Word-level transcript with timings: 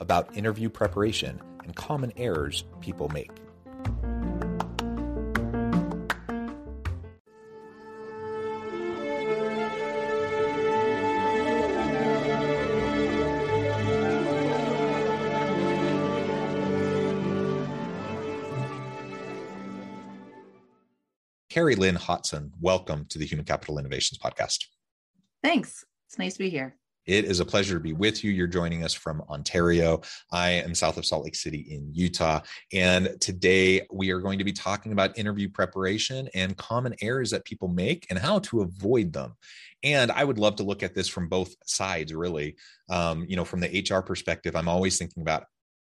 about 0.00 0.36
interview 0.36 0.68
preparation 0.68 1.40
and 1.64 1.74
common 1.74 2.12
errors 2.16 2.64
people 2.80 3.08
make. 3.08 3.30
Carrie 21.58 21.74
Lynn 21.74 21.96
Hotson, 21.96 22.52
welcome 22.60 23.06
to 23.06 23.18
the 23.18 23.26
Human 23.26 23.44
Capital 23.44 23.80
Innovations 23.80 24.16
Podcast. 24.18 24.66
Thanks. 25.42 25.84
It's 26.06 26.16
nice 26.16 26.34
to 26.34 26.38
be 26.38 26.50
here. 26.50 26.76
It 27.08 27.24
is 27.24 27.40
a 27.40 27.44
pleasure 27.46 27.72
to 27.72 27.80
be 27.80 27.94
with 27.94 28.22
you. 28.22 28.30
You're 28.30 28.46
joining 28.46 28.84
us 28.84 28.92
from 28.92 29.22
Ontario. 29.30 30.02
I 30.30 30.50
am 30.50 30.74
south 30.74 30.98
of 30.98 31.06
Salt 31.06 31.24
Lake 31.24 31.34
City 31.34 31.66
in 31.70 31.88
Utah. 31.94 32.40
And 32.74 33.18
today 33.18 33.86
we 33.90 34.10
are 34.10 34.20
going 34.20 34.38
to 34.38 34.44
be 34.44 34.52
talking 34.52 34.92
about 34.92 35.18
interview 35.18 35.48
preparation 35.48 36.28
and 36.34 36.54
common 36.58 36.94
errors 37.00 37.30
that 37.30 37.46
people 37.46 37.68
make 37.68 38.06
and 38.10 38.18
how 38.18 38.40
to 38.40 38.60
avoid 38.60 39.14
them. 39.14 39.36
And 39.82 40.12
I 40.12 40.22
would 40.22 40.36
love 40.36 40.56
to 40.56 40.64
look 40.64 40.82
at 40.82 40.94
this 40.94 41.08
from 41.08 41.30
both 41.30 41.54
sides, 41.64 42.12
really. 42.12 42.56
Um, 42.90 43.24
you 43.26 43.36
know, 43.36 43.44
from 43.44 43.60
the 43.60 43.86
HR 43.90 44.02
perspective, 44.02 44.54
I'm 44.54 44.68
always 44.68 44.98
thinking 44.98 45.22
about 45.22 45.44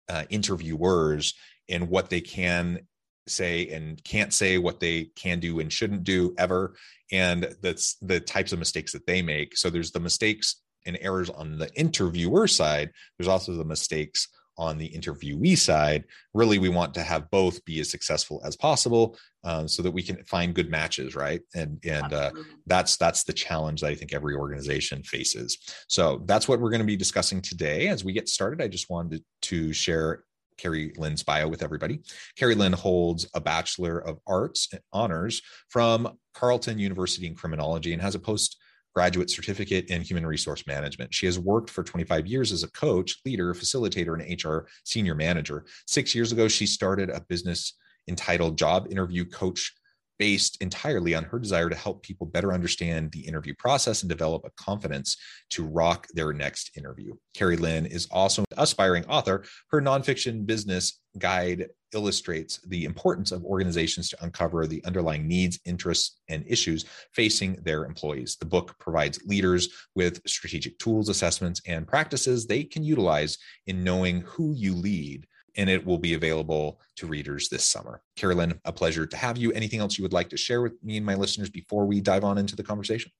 uh, 0.08 0.24
interviewers 0.30 1.34
and 1.68 1.90
what 1.90 2.08
they 2.08 2.22
can 2.22 2.80
say 3.26 3.68
and 3.68 4.02
can't 4.04 4.32
say 4.32 4.56
what 4.56 4.80
they 4.80 5.10
can 5.16 5.38
do 5.38 5.60
and 5.60 5.70
shouldn't 5.70 6.02
do 6.02 6.34
ever 6.38 6.74
and 7.12 7.54
that's 7.60 7.96
the 7.96 8.18
types 8.18 8.52
of 8.52 8.58
mistakes 8.58 8.92
that 8.92 9.06
they 9.06 9.22
make 9.22 9.56
so 9.56 9.70
there's 9.70 9.92
the 9.92 10.00
mistakes 10.00 10.62
and 10.86 10.98
errors 11.00 11.30
on 11.30 11.58
the 11.58 11.72
interviewer 11.74 12.46
side 12.46 12.90
there's 13.18 13.28
also 13.28 13.52
the 13.52 13.64
mistakes 13.64 14.28
on 14.60 14.76
the 14.76 14.90
interviewee 14.90 15.56
side. 15.56 16.04
Really 16.34 16.58
we 16.58 16.68
want 16.68 16.92
to 16.94 17.02
have 17.02 17.30
both 17.30 17.64
be 17.64 17.80
as 17.80 17.90
successful 17.90 18.42
as 18.44 18.56
possible 18.56 19.16
um, 19.42 19.66
so 19.66 19.82
that 19.82 19.90
we 19.90 20.02
can 20.02 20.22
find 20.24 20.54
good 20.54 20.70
matches 20.70 21.16
right? 21.16 21.40
And 21.54 21.82
and 21.84 22.12
uh, 22.12 22.30
that's 22.66 22.96
that's 22.98 23.24
the 23.24 23.32
challenge 23.32 23.80
that 23.80 23.90
i 23.90 23.94
think 23.94 24.12
every 24.12 24.36
organization 24.36 25.02
faces. 25.02 25.58
So 25.88 26.22
that's 26.26 26.46
what 26.46 26.60
we're 26.60 26.70
going 26.70 26.82
to 26.82 26.86
be 26.86 26.96
discussing 26.96 27.40
today. 27.40 27.88
As 27.88 28.04
we 28.04 28.12
get 28.12 28.28
started 28.28 28.62
i 28.62 28.68
just 28.68 28.90
wanted 28.90 29.24
to 29.42 29.72
share 29.72 30.24
Carrie 30.58 30.92
Lynn's 30.98 31.22
bio 31.22 31.48
with 31.48 31.62
everybody. 31.62 32.00
Carrie 32.36 32.54
Lynn 32.54 32.74
holds 32.74 33.26
a 33.34 33.40
Bachelor 33.40 33.98
of 33.98 34.18
Arts 34.26 34.68
honors 34.92 35.40
from 35.70 36.18
Carleton 36.34 36.78
University 36.78 37.26
in 37.26 37.34
criminology 37.34 37.94
and 37.94 38.02
has 38.02 38.14
a 38.14 38.18
post 38.18 38.58
graduate 38.94 39.30
certificate 39.30 39.86
in 39.86 40.02
human 40.02 40.26
resource 40.26 40.66
management. 40.66 41.14
She 41.14 41.26
has 41.26 41.38
worked 41.38 41.70
for 41.70 41.82
25 41.82 42.26
years 42.26 42.52
as 42.52 42.62
a 42.62 42.70
coach, 42.72 43.16
leader, 43.24 43.54
facilitator, 43.54 44.14
and 44.20 44.44
HR 44.44 44.68
senior 44.84 45.14
manager. 45.14 45.64
Six 45.86 46.14
years 46.14 46.32
ago, 46.32 46.48
she 46.48 46.66
started 46.66 47.10
a 47.10 47.22
business 47.28 47.74
entitled 48.08 48.58
Job 48.58 48.88
Interview 48.90 49.24
Coach 49.24 49.72
based 50.20 50.60
entirely 50.60 51.14
on 51.14 51.24
her 51.24 51.38
desire 51.38 51.70
to 51.70 51.74
help 51.74 52.02
people 52.02 52.26
better 52.26 52.52
understand 52.52 53.10
the 53.10 53.26
interview 53.26 53.54
process 53.58 54.02
and 54.02 54.10
develop 54.10 54.44
a 54.44 54.62
confidence 54.62 55.16
to 55.48 55.66
rock 55.66 56.06
their 56.12 56.34
next 56.34 56.76
interview. 56.76 57.14
Carrie 57.34 57.56
Lynn 57.56 57.86
is 57.86 58.06
also 58.10 58.42
an 58.42 58.58
aspiring 58.58 59.02
author. 59.06 59.42
Her 59.70 59.80
nonfiction 59.80 60.44
business 60.44 61.00
guide 61.18 61.68
illustrates 61.94 62.60
the 62.66 62.84
importance 62.84 63.32
of 63.32 63.44
organizations 63.46 64.10
to 64.10 64.22
uncover 64.22 64.66
the 64.66 64.84
underlying 64.84 65.26
needs, 65.26 65.58
interests, 65.64 66.20
and 66.28 66.44
issues 66.46 66.84
facing 67.14 67.54
their 67.64 67.86
employees. 67.86 68.36
The 68.38 68.46
book 68.46 68.76
provides 68.78 69.24
leaders 69.24 69.70
with 69.96 70.20
strategic 70.26 70.78
tools, 70.78 71.08
assessments, 71.08 71.62
and 71.66 71.88
practices 71.88 72.46
they 72.46 72.62
can 72.62 72.84
utilize 72.84 73.38
in 73.66 73.82
knowing 73.82 74.20
who 74.20 74.52
you 74.54 74.74
lead 74.74 75.26
and 75.56 75.70
it 75.70 75.84
will 75.84 75.98
be 75.98 76.14
available 76.14 76.80
to 76.96 77.06
readers 77.06 77.48
this 77.48 77.64
summer. 77.64 78.02
Carolyn, 78.16 78.60
a 78.64 78.72
pleasure 78.72 79.06
to 79.06 79.16
have 79.16 79.36
you. 79.36 79.52
Anything 79.52 79.80
else 79.80 79.98
you 79.98 80.02
would 80.02 80.12
like 80.12 80.28
to 80.30 80.36
share 80.36 80.62
with 80.62 80.82
me 80.82 80.96
and 80.96 81.06
my 81.06 81.14
listeners 81.14 81.50
before 81.50 81.86
we 81.86 82.00
dive 82.00 82.24
on 82.24 82.38
into 82.38 82.56
the 82.56 82.62
conversation? 82.62 83.10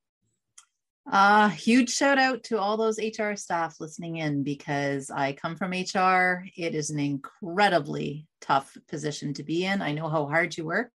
Uh, 1.10 1.48
huge 1.48 1.91
shout 1.91 2.18
out 2.18 2.44
to 2.44 2.58
all 2.58 2.76
those 2.76 2.98
HR 2.98 3.34
staff 3.34 3.80
listening 3.80 4.16
in 4.16 4.44
because 4.44 5.10
I 5.10 5.32
come 5.32 5.56
from 5.56 5.72
HR. 5.72 6.44
It 6.56 6.74
is 6.74 6.91
an 6.91 7.00
incredibly 7.00 8.26
tough 8.41 8.76
position 8.88 9.34
to 9.34 9.42
be 9.42 9.64
in. 9.64 9.82
I 9.82 9.92
know 9.92 10.08
how 10.08 10.26
hard 10.26 10.56
you 10.56 10.64
work. 10.64 10.92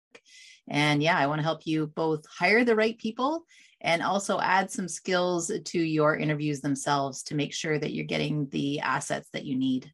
And 0.68 1.02
yeah, 1.02 1.16
I 1.16 1.26
want 1.26 1.38
to 1.38 1.44
help 1.44 1.66
you 1.66 1.86
both 1.86 2.24
hire 2.26 2.64
the 2.64 2.76
right 2.76 2.98
people 2.98 3.44
and 3.80 4.02
also 4.02 4.38
add 4.38 4.70
some 4.70 4.86
skills 4.86 5.50
to 5.64 5.78
your 5.78 6.16
interviews 6.16 6.60
themselves 6.60 7.22
to 7.24 7.34
make 7.34 7.52
sure 7.52 7.78
that 7.78 7.92
you're 7.92 8.04
getting 8.04 8.48
the 8.50 8.80
assets 8.80 9.28
that 9.32 9.44
you 9.44 9.56
need. 9.56 9.90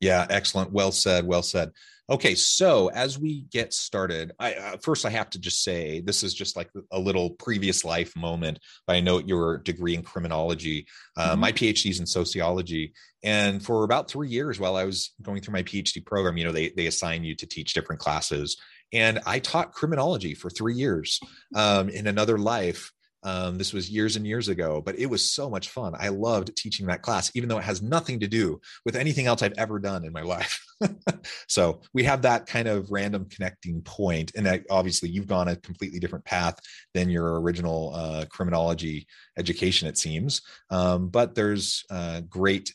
Yeah, 0.00 0.26
excellent. 0.28 0.72
Well 0.72 0.92
said. 0.92 1.26
Well 1.26 1.42
said. 1.42 1.72
Okay, 2.10 2.34
so 2.34 2.88
as 2.88 3.20
we 3.20 3.42
get 3.52 3.72
started, 3.72 4.32
I 4.40 4.54
uh, 4.54 4.76
first 4.82 5.06
I 5.06 5.10
have 5.10 5.30
to 5.30 5.38
just 5.38 5.62
say 5.62 6.00
this 6.00 6.24
is 6.24 6.34
just 6.34 6.56
like 6.56 6.68
a 6.90 6.98
little 6.98 7.30
previous 7.30 7.84
life 7.84 8.16
moment. 8.16 8.58
But 8.84 8.96
I 8.96 9.00
note 9.00 9.28
your 9.28 9.58
degree 9.58 9.94
in 9.94 10.02
criminology. 10.02 10.88
Uh, 11.16 11.30
mm-hmm. 11.30 11.40
My 11.40 11.52
PhD 11.52 11.90
is 11.90 12.00
in 12.00 12.06
sociology, 12.06 12.94
and 13.22 13.64
for 13.64 13.84
about 13.84 14.10
three 14.10 14.28
years 14.28 14.58
while 14.58 14.74
I 14.74 14.84
was 14.84 15.12
going 15.22 15.40
through 15.40 15.52
my 15.52 15.62
PhD 15.62 16.04
program, 16.04 16.36
you 16.36 16.44
know, 16.44 16.52
they 16.52 16.70
they 16.70 16.86
assign 16.86 17.22
you 17.22 17.36
to 17.36 17.46
teach 17.46 17.74
different 17.74 18.00
classes, 18.00 18.56
and 18.92 19.20
I 19.24 19.38
taught 19.38 19.72
criminology 19.72 20.34
for 20.34 20.50
three 20.50 20.74
years 20.74 21.20
um, 21.54 21.88
in 21.90 22.08
another 22.08 22.38
life. 22.38 22.90
Um, 23.22 23.58
this 23.58 23.72
was 23.72 23.90
years 23.90 24.16
and 24.16 24.26
years 24.26 24.48
ago, 24.48 24.82
but 24.84 24.98
it 24.98 25.06
was 25.06 25.30
so 25.30 25.50
much 25.50 25.68
fun. 25.68 25.94
I 25.98 26.08
loved 26.08 26.56
teaching 26.56 26.86
that 26.86 27.02
class, 27.02 27.30
even 27.34 27.48
though 27.48 27.58
it 27.58 27.64
has 27.64 27.82
nothing 27.82 28.20
to 28.20 28.28
do 28.28 28.60
with 28.84 28.96
anything 28.96 29.26
else 29.26 29.42
I've 29.42 29.58
ever 29.58 29.78
done 29.78 30.04
in 30.04 30.12
my 30.12 30.22
life. 30.22 30.64
so 31.48 31.82
we 31.92 32.04
have 32.04 32.22
that 32.22 32.46
kind 32.46 32.68
of 32.68 32.90
random 32.90 33.26
connecting 33.28 33.82
point, 33.82 34.32
and 34.36 34.48
I, 34.48 34.62
obviously 34.70 35.10
you've 35.10 35.26
gone 35.26 35.48
a 35.48 35.56
completely 35.56 35.98
different 35.98 36.24
path 36.24 36.58
than 36.94 37.10
your 37.10 37.40
original 37.40 37.92
uh, 37.94 38.24
criminology 38.30 39.06
education, 39.38 39.88
it 39.88 39.98
seems. 39.98 40.42
Um, 40.70 41.08
but 41.08 41.34
there's 41.34 41.84
uh, 41.90 42.22
great 42.22 42.72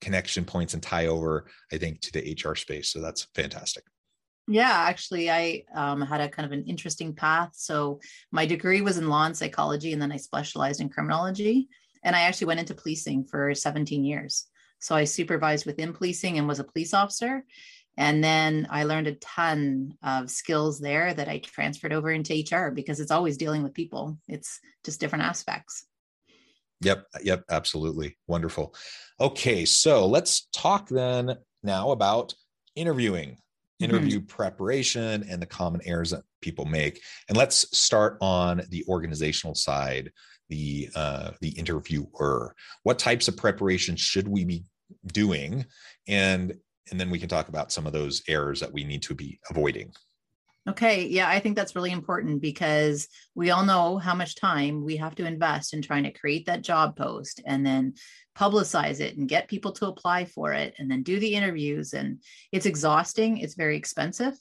connection 0.00 0.44
points 0.44 0.74
and 0.74 0.82
tie 0.82 1.06
over, 1.06 1.46
I 1.72 1.78
think, 1.78 2.00
to 2.02 2.12
the 2.12 2.36
HR 2.42 2.54
space. 2.54 2.92
So 2.92 3.00
that's 3.00 3.28
fantastic. 3.34 3.84
Yeah, 4.50 4.72
actually, 4.72 5.30
I 5.30 5.62
um, 5.76 6.00
had 6.00 6.20
a 6.20 6.28
kind 6.28 6.44
of 6.44 6.50
an 6.50 6.64
interesting 6.64 7.14
path. 7.14 7.50
So 7.54 8.00
my 8.32 8.46
degree 8.46 8.80
was 8.80 8.98
in 8.98 9.08
law 9.08 9.24
and 9.24 9.36
psychology, 9.36 9.92
and 9.92 10.02
then 10.02 10.10
I 10.10 10.16
specialized 10.16 10.80
in 10.80 10.88
criminology. 10.88 11.68
And 12.02 12.16
I 12.16 12.22
actually 12.22 12.48
went 12.48 12.58
into 12.58 12.74
policing 12.74 13.26
for 13.26 13.54
17 13.54 14.04
years. 14.04 14.46
So 14.80 14.96
I 14.96 15.04
supervised 15.04 15.66
within 15.66 15.92
policing 15.92 16.36
and 16.36 16.48
was 16.48 16.58
a 16.58 16.64
police 16.64 16.94
officer. 16.94 17.44
And 17.96 18.24
then 18.24 18.66
I 18.70 18.84
learned 18.84 19.06
a 19.06 19.14
ton 19.16 19.94
of 20.02 20.30
skills 20.30 20.80
there 20.80 21.14
that 21.14 21.28
I 21.28 21.38
transferred 21.38 21.92
over 21.92 22.10
into 22.10 22.34
HR 22.34 22.72
because 22.72 22.98
it's 22.98 23.10
always 23.12 23.36
dealing 23.36 23.62
with 23.62 23.74
people. 23.74 24.18
It's 24.26 24.58
just 24.84 24.98
different 24.98 25.26
aspects. 25.26 25.84
Yep, 26.80 27.06
yep, 27.22 27.44
absolutely. 27.50 28.16
Wonderful. 28.26 28.74
Okay, 29.20 29.64
so 29.64 30.06
let's 30.06 30.48
talk 30.52 30.88
then 30.88 31.36
now 31.62 31.92
about 31.92 32.34
interviewing. 32.74 33.36
Interview 33.80 34.18
mm-hmm. 34.18 34.26
preparation 34.26 35.24
and 35.28 35.40
the 35.40 35.46
common 35.46 35.80
errors 35.84 36.10
that 36.10 36.22
people 36.40 36.64
make. 36.64 37.00
And 37.28 37.36
let's 37.36 37.76
start 37.76 38.18
on 38.20 38.62
the 38.70 38.84
organizational 38.88 39.54
side 39.54 40.12
the 40.50 40.90
uh, 40.94 41.30
the 41.40 41.50
interviewer 41.50 42.54
what 42.82 42.98
types 42.98 43.28
of 43.28 43.36
preparation 43.36 43.96
should 43.96 44.28
we 44.28 44.44
be 44.44 44.64
doing 45.12 45.64
and 46.08 46.52
and 46.90 47.00
then 47.00 47.08
we 47.08 47.20
can 47.20 47.28
talk 47.28 47.48
about 47.48 47.70
some 47.70 47.86
of 47.86 47.92
those 47.92 48.20
errors 48.28 48.58
that 48.58 48.72
we 48.72 48.84
need 48.84 49.00
to 49.02 49.14
be 49.14 49.38
avoiding 49.48 49.92
Okay. 50.68 51.06
Yeah, 51.06 51.28
I 51.28 51.40
think 51.40 51.56
that's 51.56 51.74
really 51.74 51.90
important 51.90 52.42
because 52.42 53.08
we 53.34 53.50
all 53.50 53.64
know 53.64 53.96
how 53.96 54.14
much 54.14 54.36
time 54.36 54.84
we 54.84 54.96
have 54.98 55.14
to 55.14 55.24
invest 55.24 55.72
in 55.72 55.80
trying 55.80 56.04
to 56.04 56.12
create 56.12 56.46
that 56.46 56.62
job 56.62 56.96
post 56.96 57.40
and 57.46 57.64
then 57.64 57.94
publicize 58.36 59.00
it 59.00 59.16
and 59.16 59.28
get 59.28 59.48
people 59.48 59.72
to 59.72 59.86
apply 59.86 60.26
for 60.26 60.52
it 60.52 60.74
and 60.78 60.90
then 60.90 61.02
do 61.02 61.18
the 61.18 61.34
interviews. 61.34 61.94
And 61.94 62.22
it's 62.52 62.66
exhausting, 62.66 63.38
it's 63.38 63.54
very 63.54 63.76
expensive. 63.76 64.34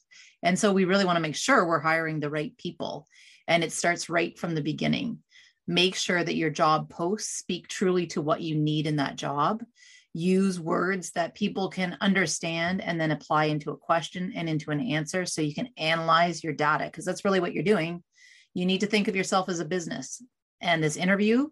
And 0.43 0.59
so 0.59 0.73
we 0.73 0.85
really 0.85 1.05
want 1.05 1.15
to 1.15 1.21
make 1.21 1.35
sure 1.35 1.65
we're 1.65 1.79
hiring 1.79 2.19
the 2.19 2.29
right 2.29 2.55
people. 2.57 3.07
And 3.47 3.63
it 3.63 3.71
starts 3.71 4.09
right 4.09 4.37
from 4.37 4.55
the 4.55 4.61
beginning. 4.61 5.19
Make 5.67 5.95
sure 5.95 6.23
that 6.23 6.35
your 6.35 6.49
job 6.49 6.89
posts 6.89 7.37
speak 7.37 7.67
truly 7.69 8.07
to 8.07 8.21
what 8.21 8.41
you 8.41 8.55
need 8.55 8.87
in 8.87 8.97
that 8.97 9.15
job 9.15 9.63
use 10.13 10.59
words 10.59 11.11
that 11.11 11.35
people 11.35 11.69
can 11.69 11.97
understand 12.01 12.81
and 12.81 12.99
then 12.99 13.11
apply 13.11 13.45
into 13.45 13.71
a 13.71 13.77
question 13.77 14.33
and 14.35 14.49
into 14.49 14.71
an 14.71 14.79
answer 14.79 15.25
so 15.25 15.41
you 15.41 15.53
can 15.53 15.69
analyze 15.77 16.43
your 16.43 16.53
data 16.53 16.85
because 16.85 17.05
that's 17.05 17.23
really 17.23 17.39
what 17.39 17.53
you're 17.53 17.63
doing. 17.63 18.03
You 18.53 18.65
need 18.65 18.79
to 18.81 18.87
think 18.87 19.07
of 19.07 19.15
yourself 19.15 19.49
as 19.49 19.59
a 19.59 19.65
business 19.65 20.21
and 20.61 20.83
this 20.83 20.97
interview 20.97 21.49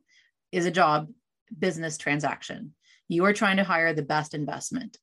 is 0.51 0.65
a 0.65 0.71
job 0.71 1.07
business 1.57 1.97
transaction. 1.97 2.73
You 3.07 3.25
are 3.25 3.33
trying 3.33 3.57
to 3.57 3.63
hire 3.63 3.93
the 3.93 4.01
best 4.01 4.33
investment. 4.33 4.97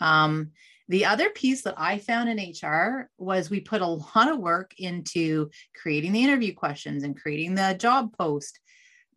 Um, 0.00 0.52
the 0.88 1.06
other 1.06 1.30
piece 1.30 1.62
that 1.62 1.74
i 1.78 1.98
found 1.98 2.28
in 2.28 2.52
hr 2.62 3.08
was 3.18 3.48
we 3.48 3.60
put 3.60 3.80
a 3.80 3.86
lot 3.86 4.30
of 4.30 4.38
work 4.38 4.74
into 4.78 5.48
creating 5.74 6.12
the 6.12 6.22
interview 6.22 6.52
questions 6.52 7.04
and 7.04 7.20
creating 7.20 7.54
the 7.54 7.74
job 7.78 8.14
post 8.16 8.60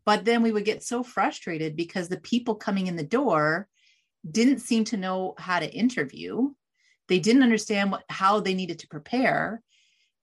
but 0.07 0.23
then 0.23 0.41
we 0.41 0.53
would 0.53 0.63
get 0.63 0.81
so 0.81 1.03
frustrated 1.03 1.75
because 1.75 2.07
the 2.07 2.21
people 2.21 2.55
coming 2.55 2.87
in 2.87 2.95
the 2.95 3.03
door 3.03 3.67
didn't 4.31 4.59
seem 4.59 4.85
to 4.85 4.95
know 4.95 5.35
how 5.37 5.59
to 5.59 5.69
interview. 5.69 6.49
They 7.09 7.19
didn't 7.19 7.43
understand 7.43 7.91
what, 7.91 8.05
how 8.07 8.39
they 8.39 8.53
needed 8.53 8.79
to 8.79 8.87
prepare. 8.87 9.61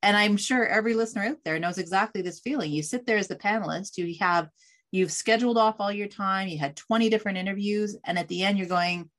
And 0.03 0.17
I'm 0.17 0.39
sure 0.39 0.67
every 0.67 0.95
listener 0.95 1.25
out 1.25 1.37
there 1.45 1.59
knows 1.59 1.77
exactly 1.77 2.23
this 2.23 2.41
feeling. 2.41 2.73
You 2.73 2.83
sit 2.83 3.05
there 3.05 3.19
as 3.19 3.29
the 3.29 3.37
panelist, 3.37 3.99
you 3.99 4.17
have 4.21 4.49
you've 4.91 5.13
scheduled 5.13 5.59
off 5.59 5.77
all 5.79 5.93
your 5.93 6.09
time, 6.09 6.49
you 6.49 6.57
had 6.57 6.77
20 6.77 7.11
different 7.11 7.37
interviews, 7.37 7.95
and 8.07 8.19
at 8.19 8.29
the 8.29 8.43
end 8.43 8.57
you're 8.57 8.67
going, 8.67 9.11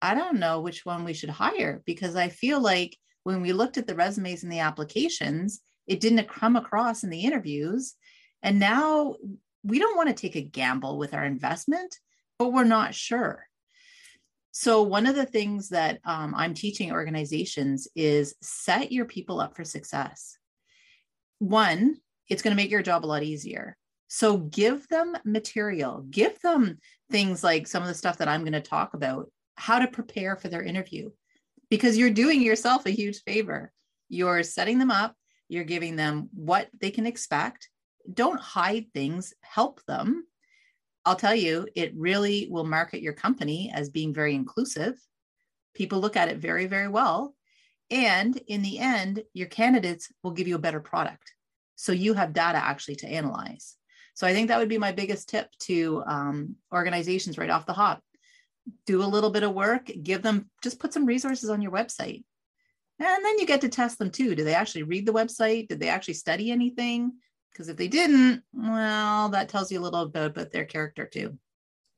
I 0.00 0.14
don't 0.14 0.38
know 0.38 0.62
which 0.62 0.86
one 0.86 1.04
we 1.04 1.12
should 1.12 1.28
hire 1.28 1.82
because 1.84 2.16
I 2.16 2.30
feel 2.30 2.58
like 2.58 2.96
when 3.24 3.42
we 3.42 3.52
looked 3.52 3.76
at 3.76 3.86
the 3.86 3.94
resumes 3.94 4.44
and 4.44 4.52
the 4.52 4.60
applications, 4.60 5.60
it 5.86 6.00
didn't 6.00 6.26
come 6.26 6.56
across 6.56 7.04
in 7.04 7.10
the 7.10 7.20
interviews. 7.20 7.94
And 8.42 8.58
now 8.58 9.16
we 9.66 9.78
don't 9.78 9.96
want 9.96 10.08
to 10.08 10.14
take 10.14 10.36
a 10.36 10.42
gamble 10.42 10.96
with 10.96 11.12
our 11.12 11.24
investment, 11.24 11.98
but 12.38 12.52
we're 12.52 12.64
not 12.64 12.94
sure. 12.94 13.46
So, 14.52 14.82
one 14.82 15.06
of 15.06 15.16
the 15.16 15.26
things 15.26 15.68
that 15.70 15.98
um, 16.04 16.34
I'm 16.34 16.54
teaching 16.54 16.92
organizations 16.92 17.88
is 17.94 18.34
set 18.40 18.90
your 18.92 19.04
people 19.04 19.40
up 19.40 19.54
for 19.54 19.64
success. 19.64 20.38
One, 21.40 21.96
it's 22.28 22.42
going 22.42 22.56
to 22.56 22.62
make 22.62 22.70
your 22.70 22.82
job 22.82 23.04
a 23.04 23.06
lot 23.06 23.22
easier. 23.22 23.76
So, 24.08 24.38
give 24.38 24.88
them 24.88 25.14
material, 25.24 26.06
give 26.08 26.40
them 26.40 26.78
things 27.10 27.44
like 27.44 27.66
some 27.66 27.82
of 27.82 27.88
the 27.88 27.94
stuff 27.94 28.18
that 28.18 28.28
I'm 28.28 28.42
going 28.42 28.52
to 28.52 28.60
talk 28.62 28.94
about, 28.94 29.30
how 29.56 29.78
to 29.78 29.88
prepare 29.88 30.36
for 30.36 30.48
their 30.48 30.62
interview, 30.62 31.10
because 31.68 31.98
you're 31.98 32.10
doing 32.10 32.40
yourself 32.40 32.86
a 32.86 32.90
huge 32.90 33.22
favor. 33.24 33.72
You're 34.08 34.42
setting 34.42 34.78
them 34.78 34.90
up, 34.90 35.14
you're 35.48 35.64
giving 35.64 35.96
them 35.96 36.30
what 36.32 36.68
they 36.80 36.90
can 36.90 37.04
expect, 37.04 37.68
don't 38.12 38.40
hide 38.40 38.86
things, 38.92 39.34
help 39.42 39.84
them. 39.86 40.26
I'll 41.04 41.16
tell 41.16 41.34
you, 41.34 41.68
it 41.74 41.94
really 41.96 42.48
will 42.50 42.64
market 42.64 43.00
your 43.00 43.12
company 43.12 43.70
as 43.72 43.90
being 43.90 44.12
very 44.12 44.34
inclusive. 44.34 44.94
People 45.74 46.00
look 46.00 46.16
at 46.16 46.28
it 46.28 46.38
very, 46.38 46.66
very 46.66 46.88
well. 46.88 47.34
And 47.90 48.36
in 48.48 48.62
the 48.62 48.78
end, 48.78 49.22
your 49.32 49.46
candidates 49.46 50.10
will 50.22 50.32
give 50.32 50.48
you 50.48 50.56
a 50.56 50.60
better 50.60 50.80
product. 50.80 51.32
So 51.76 51.92
you 51.92 52.14
have 52.14 52.32
data 52.32 52.58
actually 52.58 52.96
to 52.96 53.08
analyze. 53.08 53.76
So 54.14 54.26
I 54.26 54.32
think 54.32 54.48
that 54.48 54.58
would 54.58 54.68
be 54.68 54.78
my 54.78 54.92
biggest 54.92 55.28
tip 55.28 55.50
to 55.60 56.02
um, 56.06 56.56
organizations 56.72 57.38
right 57.38 57.50
off 57.50 57.66
the 57.66 57.74
hop. 57.74 58.02
Do 58.86 59.02
a 59.02 59.04
little 59.04 59.30
bit 59.30 59.44
of 59.44 59.52
work, 59.52 59.90
give 60.02 60.22
them, 60.22 60.50
just 60.62 60.80
put 60.80 60.92
some 60.92 61.06
resources 61.06 61.50
on 61.50 61.62
your 61.62 61.70
website. 61.70 62.24
And 62.98 63.24
then 63.24 63.38
you 63.38 63.46
get 63.46 63.60
to 63.60 63.68
test 63.68 63.98
them 63.98 64.10
too. 64.10 64.34
Do 64.34 64.42
they 64.42 64.54
actually 64.54 64.84
read 64.84 65.06
the 65.06 65.12
website? 65.12 65.68
Did 65.68 65.80
they 65.80 65.90
actually 65.90 66.14
study 66.14 66.50
anything? 66.50 67.12
Because 67.56 67.70
if 67.70 67.78
they 67.78 67.88
didn't, 67.88 68.42
well, 68.52 69.30
that 69.30 69.48
tells 69.48 69.72
you 69.72 69.80
a 69.80 69.82
little 69.82 70.06
bit 70.06 70.26
about 70.26 70.52
their 70.52 70.66
character 70.66 71.06
too. 71.06 71.38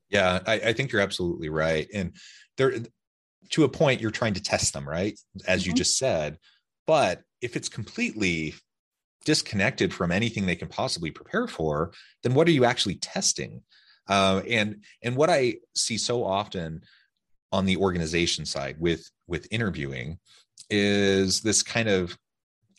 Yeah, 0.09 0.39
I, 0.47 0.53
I 0.53 0.73
think 0.73 0.91
you're 0.91 1.01
absolutely 1.01 1.49
right. 1.49 1.85
And 1.93 2.15
there, 2.57 2.73
to 3.49 3.63
a 3.65 3.69
point, 3.69 3.99
you're 3.99 4.09
trying 4.09 4.35
to 4.35 4.41
test 4.41 4.73
them, 4.73 4.87
right? 4.87 5.19
As 5.45 5.61
mm-hmm. 5.61 5.71
you 5.71 5.75
just 5.75 5.97
said. 5.97 6.37
But 6.87 7.23
if 7.41 7.57
it's 7.57 7.67
completely 7.67 8.55
disconnected 9.25 9.93
from 9.93 10.13
anything 10.13 10.45
they 10.45 10.55
can 10.55 10.69
possibly 10.69 11.11
prepare 11.11 11.45
for, 11.45 11.91
then 12.23 12.33
what 12.33 12.47
are 12.47 12.51
you 12.51 12.63
actually 12.63 12.95
testing? 12.95 13.61
Uh, 14.07 14.41
and 14.49 14.83
and 15.03 15.17
what 15.17 15.29
I 15.29 15.55
see 15.75 15.97
so 15.97 16.23
often 16.23 16.83
on 17.51 17.65
the 17.65 17.77
organization 17.77 18.45
side 18.45 18.77
with 18.79 19.11
with 19.27 19.45
interviewing 19.51 20.19
is 20.69 21.41
this 21.41 21.63
kind 21.63 21.89
of 21.89 22.17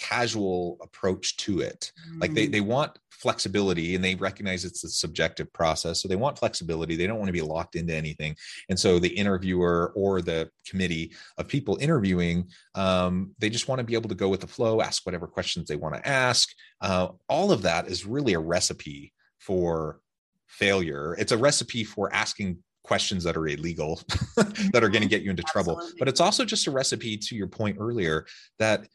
casual 0.00 0.79
approach 0.81 1.37
to 1.37 1.61
it 1.61 1.93
mm. 2.11 2.20
like 2.23 2.32
they, 2.32 2.47
mm. 2.47 2.52
they 2.52 2.61
want 2.61 2.99
flexibility 3.11 3.94
and 3.94 4.02
they 4.02 4.14
recognize 4.14 4.64
it's 4.64 4.82
a 4.82 4.88
subjective 4.88 5.52
process 5.52 6.00
so 6.00 6.08
they 6.08 6.17
want 6.17 6.38
flexibility 6.38 6.97
they 6.97 7.06
don't 7.06 7.19
want 7.19 7.29
to 7.29 7.35
be 7.35 7.43
locked 7.43 7.76
into 7.76 7.94
anything 7.94 8.35
and 8.70 8.81
so 8.81 8.99
the 8.99 9.08
interviewer 9.08 9.93
or 9.94 10.23
the 10.23 10.50
committee 10.67 11.12
of 11.37 11.47
people 11.47 11.76
interviewing 11.82 12.49
um, 12.76 13.31
they 13.38 13.50
just 13.50 13.69
want 13.69 13.79
to 13.79 13.85
be 13.85 13.94
able 13.94 14.08
to 14.08 14.14
go 14.14 14.31
with 14.31 14.41
the 14.41 14.47
flow 14.47 14.81
ask 14.81 15.05
whatever 15.05 15.26
questions 15.26 15.69
they 15.69 15.76
want 15.76 15.94
to 15.94 16.08
ask 16.08 16.49
uh, 16.81 17.08
all 17.29 17.53
of 17.53 17.61
that 17.61 17.87
is 17.87 18.06
really 18.06 18.32
a 18.32 18.41
recipe 18.41 19.12
for 19.38 20.00
failure 20.46 21.14
it's 21.19 21.32
a 21.32 21.38
recipe 21.38 21.85
for 21.85 22.12
asking 22.14 22.56
questions 22.85 23.23
that 23.23 23.37
are 23.37 23.46
illegal 23.46 24.00
that 24.73 24.82
are 24.82 24.88
going 24.88 25.03
to 25.03 25.08
get 25.08 25.20
you 25.20 25.29
into 25.29 25.44
Absolutely. 25.46 25.75
trouble 25.75 25.93
but 25.99 26.08
it's 26.08 26.20
also 26.20 26.46
just 26.46 26.67
a 26.67 26.70
recipe 26.70 27.19
to 27.19 27.37
your 27.37 27.46
point 27.46 27.76
earlier 27.79 28.25
that 28.58 28.87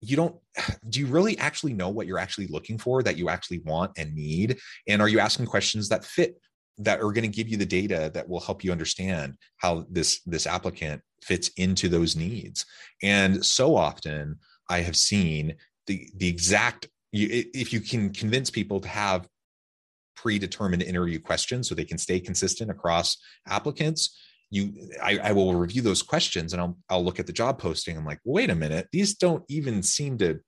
you 0.00 0.16
don't 0.16 0.36
do 0.88 1.00
you 1.00 1.06
really 1.06 1.36
actually 1.38 1.72
know 1.72 1.88
what 1.88 2.06
you're 2.06 2.18
actually 2.18 2.46
looking 2.48 2.78
for 2.78 3.02
that 3.02 3.16
you 3.16 3.28
actually 3.28 3.60
want 3.60 3.92
and 3.96 4.14
need? 4.14 4.58
And 4.88 5.00
are 5.00 5.08
you 5.08 5.20
asking 5.20 5.46
questions 5.46 5.88
that 5.88 6.04
fit 6.04 6.40
that 6.78 6.98
are 6.98 7.12
going 7.12 7.22
to 7.22 7.28
give 7.28 7.48
you 7.48 7.56
the 7.56 7.66
data 7.66 8.10
that 8.14 8.28
will 8.28 8.40
help 8.40 8.64
you 8.64 8.72
understand 8.72 9.36
how 9.58 9.86
this 9.90 10.20
this 10.22 10.46
applicant 10.46 11.02
fits 11.22 11.48
into 11.56 11.88
those 11.88 12.16
needs? 12.16 12.66
And 13.02 13.44
so 13.44 13.76
often 13.76 14.38
i 14.68 14.80
have 14.80 14.96
seen 14.96 15.54
the 15.86 16.08
the 16.16 16.28
exact 16.28 16.88
if 17.12 17.72
you 17.72 17.80
can 17.80 18.12
convince 18.12 18.50
people 18.50 18.80
to 18.80 18.88
have 18.88 19.28
predetermined 20.16 20.82
interview 20.82 21.20
questions 21.20 21.68
so 21.68 21.74
they 21.74 21.84
can 21.84 21.98
stay 21.98 22.18
consistent 22.18 22.70
across 22.70 23.18
applicants 23.46 24.18
you 24.54 24.72
I, 25.02 25.18
I, 25.18 25.32
will 25.32 25.54
review 25.54 25.82
those 25.82 26.00
questions 26.00 26.52
and 26.52 26.62
I'll 26.62 26.78
I'll 26.88 27.04
look 27.04 27.18
at 27.18 27.26
the 27.26 27.32
job 27.32 27.58
posting. 27.58 27.96
I'm 27.96 28.06
like, 28.06 28.20
wait 28.24 28.50
a 28.50 28.54
minute, 28.54 28.88
these 28.92 29.16
don't 29.16 29.44
even 29.48 29.82
seem 29.82 30.16
to 30.18 30.40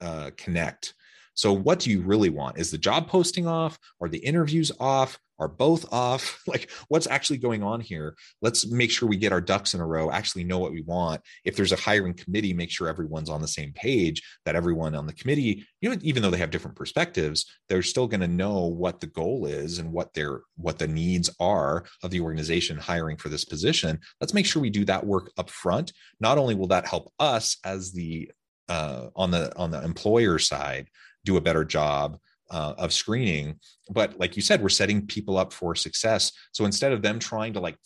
uh, 0.00 0.30
connect. 0.36 0.94
So 1.34 1.52
what 1.52 1.78
do 1.80 1.90
you 1.90 2.00
really 2.00 2.30
want? 2.30 2.58
Is 2.58 2.70
the 2.70 2.78
job 2.78 3.08
posting 3.08 3.46
off? 3.46 3.78
Are 4.00 4.08
the 4.08 4.18
interviews 4.18 4.72
off? 4.80 5.18
Are 5.40 5.48
both 5.48 5.90
off? 5.92 6.38
Like 6.50 6.70
what's 6.88 7.06
actually 7.06 7.38
going 7.38 7.62
on 7.62 7.80
here? 7.80 8.16
Let's 8.42 8.66
make 8.66 8.90
sure 8.90 9.08
we 9.08 9.16
get 9.16 9.32
our 9.32 9.40
ducks 9.40 9.72
in 9.74 9.80
a 9.80 9.86
row, 9.86 10.10
actually 10.10 10.42
know 10.42 10.58
what 10.58 10.72
we 10.72 10.82
want. 10.82 11.20
If 11.44 11.54
there's 11.54 11.70
a 11.70 11.76
hiring 11.76 12.12
committee, 12.12 12.52
make 12.52 12.70
sure 12.70 12.88
everyone's 12.88 13.30
on 13.30 13.40
the 13.40 13.46
same 13.46 13.72
page, 13.72 14.20
that 14.44 14.56
everyone 14.56 14.96
on 14.96 15.06
the 15.06 15.12
committee, 15.12 15.64
you 15.80 15.88
know, 15.88 15.96
even 16.02 16.22
though 16.22 16.30
they 16.30 16.38
have 16.38 16.50
different 16.50 16.76
perspectives, 16.76 17.46
they're 17.68 17.82
still 17.82 18.08
going 18.08 18.20
to 18.20 18.26
know 18.26 18.64
what 18.64 18.98
the 18.98 19.06
goal 19.06 19.46
is 19.46 19.78
and 19.78 19.92
what 19.92 20.12
their 20.12 20.40
what 20.56 20.78
the 20.80 20.88
needs 20.88 21.30
are 21.38 21.84
of 22.02 22.10
the 22.10 22.20
organization 22.20 22.76
hiring 22.76 23.16
for 23.16 23.28
this 23.28 23.44
position. 23.44 24.00
Let's 24.20 24.34
make 24.34 24.46
sure 24.46 24.60
we 24.60 24.70
do 24.70 24.84
that 24.86 25.06
work 25.06 25.30
up 25.38 25.50
front. 25.50 25.92
Not 26.18 26.36
only 26.36 26.56
will 26.56 26.68
that 26.68 26.88
help 26.88 27.12
us 27.20 27.58
as 27.64 27.92
the 27.92 28.28
uh, 28.68 29.08
on 29.14 29.30
the 29.30 29.56
on 29.56 29.70
the 29.70 29.82
employer 29.84 30.38
side 30.40 30.88
do 31.24 31.36
a 31.36 31.40
better 31.40 31.64
job 31.64 32.18
uh, 32.50 32.74
of 32.78 32.92
screening 32.92 33.58
but 33.90 34.18
like 34.18 34.36
you 34.36 34.42
said 34.42 34.62
we're 34.62 34.68
setting 34.68 35.06
people 35.06 35.36
up 35.36 35.52
for 35.52 35.74
success. 35.74 36.32
So 36.52 36.64
instead 36.64 36.92
of 36.92 37.02
them 37.02 37.18
trying 37.18 37.52
to 37.54 37.60
like 37.60 37.76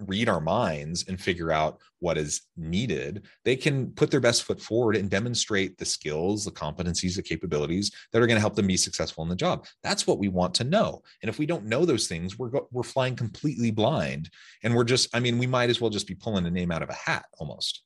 read 0.00 0.28
our 0.28 0.42
minds 0.42 1.06
and 1.08 1.18
figure 1.18 1.50
out 1.50 1.78
what 2.00 2.18
is 2.18 2.42
needed 2.58 3.24
they 3.46 3.56
can 3.56 3.90
put 3.92 4.10
their 4.10 4.20
best 4.20 4.42
foot 4.42 4.60
forward 4.60 4.94
and 4.94 5.08
demonstrate 5.08 5.78
the 5.78 5.86
skills 5.86 6.44
the 6.44 6.50
competencies 6.50 7.16
the 7.16 7.22
capabilities 7.22 7.90
that 8.12 8.20
are 8.20 8.26
going 8.26 8.36
to 8.36 8.42
help 8.42 8.54
them 8.54 8.66
be 8.66 8.76
successful 8.76 9.24
in 9.24 9.30
the 9.30 9.34
job. 9.34 9.66
That's 9.82 10.06
what 10.06 10.18
we 10.18 10.28
want 10.28 10.52
to 10.56 10.64
know. 10.64 11.02
And 11.22 11.30
if 11.30 11.38
we 11.38 11.46
don't 11.46 11.64
know 11.64 11.86
those 11.86 12.08
things 12.08 12.38
we're 12.38 12.50
we're 12.70 12.82
flying 12.82 13.16
completely 13.16 13.70
blind. 13.70 14.28
And 14.62 14.74
we're 14.74 14.84
just 14.84 15.14
i 15.16 15.20
mean 15.20 15.38
we 15.38 15.46
might 15.46 15.70
as 15.70 15.80
well 15.80 15.90
just 15.90 16.06
be 16.06 16.14
pulling 16.14 16.46
a 16.46 16.50
name 16.50 16.70
out 16.70 16.82
of 16.82 16.90
a 16.90 16.94
hat 16.94 17.24
almost 17.38 17.82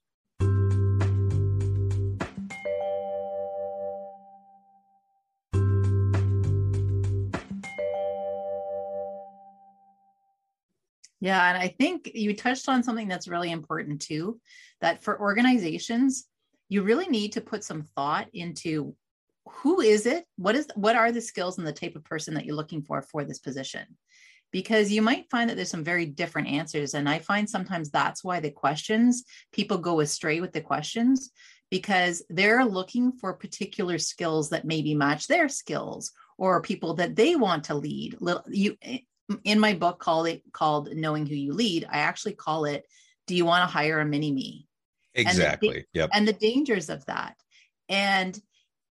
Yeah. 11.20 11.48
And 11.48 11.58
I 11.58 11.68
think 11.68 12.10
you 12.14 12.34
touched 12.34 12.68
on 12.68 12.82
something 12.82 13.08
that's 13.08 13.28
really 13.28 13.50
important 13.50 14.00
too 14.00 14.40
that 14.80 15.02
for 15.02 15.20
organizations, 15.20 16.26
you 16.68 16.82
really 16.82 17.06
need 17.06 17.32
to 17.32 17.40
put 17.40 17.62
some 17.62 17.82
thought 17.82 18.28
into 18.32 18.94
who 19.48 19.80
is 19.80 20.06
it? 20.06 20.24
What 20.36 20.54
is 20.54 20.68
what 20.74 20.96
are 20.96 21.12
the 21.12 21.20
skills 21.20 21.58
and 21.58 21.66
the 21.66 21.72
type 21.72 21.96
of 21.96 22.04
person 22.04 22.34
that 22.34 22.44
you're 22.44 22.56
looking 22.56 22.82
for 22.82 23.02
for 23.02 23.24
this 23.24 23.38
position? 23.38 23.86
Because 24.52 24.90
you 24.90 25.02
might 25.02 25.30
find 25.30 25.48
that 25.48 25.56
there's 25.56 25.70
some 25.70 25.84
very 25.84 26.06
different 26.06 26.48
answers. 26.48 26.94
And 26.94 27.08
I 27.08 27.18
find 27.18 27.48
sometimes 27.48 27.90
that's 27.90 28.24
why 28.24 28.40
the 28.40 28.50
questions, 28.50 29.24
people 29.52 29.78
go 29.78 30.00
astray 30.00 30.40
with 30.40 30.52
the 30.52 30.60
questions 30.60 31.30
because 31.70 32.22
they're 32.30 32.64
looking 32.64 33.12
for 33.12 33.32
particular 33.32 33.98
skills 33.98 34.50
that 34.50 34.64
maybe 34.64 34.94
match 34.94 35.28
their 35.28 35.48
skills 35.48 36.10
or 36.36 36.62
people 36.62 36.94
that 36.94 37.14
they 37.14 37.36
want 37.36 37.64
to 37.64 37.74
lead. 37.74 38.16
You 38.48 38.76
in 39.44 39.60
my 39.60 39.74
book 39.74 39.98
called 39.98 40.26
it 40.28 40.42
called 40.52 40.94
Knowing 40.94 41.26
Who 41.26 41.34
You 41.34 41.52
Lead, 41.52 41.86
I 41.90 41.98
actually 41.98 42.34
call 42.34 42.64
it 42.64 42.84
Do 43.26 43.34
You 43.34 43.44
Want 43.44 43.62
to 43.62 43.72
Hire 43.72 44.00
a 44.00 44.04
Mini 44.04 44.32
Me? 44.32 44.66
Exactly. 45.14 45.68
And 45.68 45.76
the, 45.76 45.84
yep. 45.92 46.10
And 46.12 46.28
the 46.28 46.32
dangers 46.32 46.88
of 46.88 47.04
that. 47.06 47.36
And 47.88 48.38